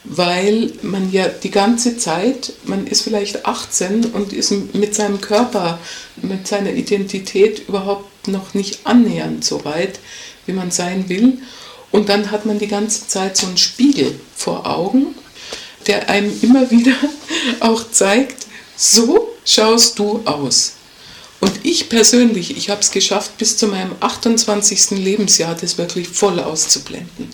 [0.04, 5.78] weil man ja die ganze Zeit, man ist vielleicht 18 und ist mit seinem Körper,
[6.22, 10.00] mit seiner Identität überhaupt noch nicht annähernd so weit,
[10.46, 11.38] wie man sein will.
[11.90, 15.14] Und dann hat man die ganze Zeit so einen Spiegel vor Augen,
[15.86, 16.94] der einem immer wieder
[17.60, 18.46] auch zeigt,
[18.76, 20.77] so schaust du aus.
[21.40, 24.90] Und ich persönlich, ich habe es geschafft, bis zu meinem 28.
[24.90, 27.30] Lebensjahr das wirklich voll auszublenden.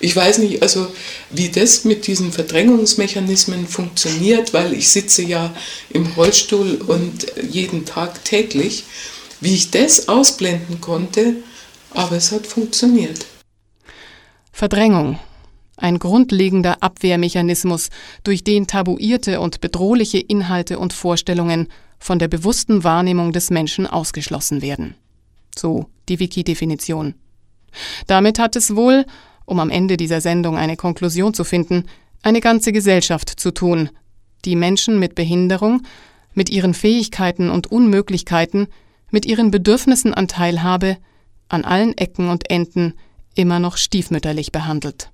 [0.00, 0.88] Ich weiß nicht, also
[1.30, 5.54] wie das mit diesen Verdrängungsmechanismen funktioniert, weil ich sitze ja
[5.90, 8.84] im Rollstuhl und jeden Tag täglich,
[9.40, 11.36] wie ich das ausblenden konnte,
[11.90, 13.26] aber es hat funktioniert.
[14.52, 15.18] Verdrängung.
[15.76, 17.88] Ein grundlegender Abwehrmechanismus,
[18.22, 21.68] durch den tabuierte und bedrohliche Inhalte und Vorstellungen
[22.04, 24.94] von der bewussten Wahrnehmung des Menschen ausgeschlossen werden.
[25.58, 27.14] So die Wiki-Definition.
[28.06, 29.06] Damit hat es wohl,
[29.46, 31.84] um am Ende dieser Sendung eine Konklusion zu finden,
[32.20, 33.88] eine ganze Gesellschaft zu tun,
[34.44, 35.80] die Menschen mit Behinderung,
[36.34, 38.66] mit ihren Fähigkeiten und Unmöglichkeiten,
[39.10, 40.98] mit ihren Bedürfnissen an Teilhabe,
[41.48, 42.92] an allen Ecken und Enden
[43.34, 45.10] immer noch stiefmütterlich behandelt.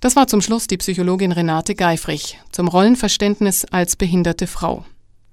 [0.00, 4.84] Das war zum Schluss die Psychologin Renate Geifrich zum Rollenverständnis als behinderte Frau.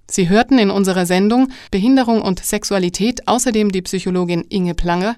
[0.09, 5.15] Sie hörten in unserer Sendung Behinderung und Sexualität außerdem die Psychologin Inge Plange,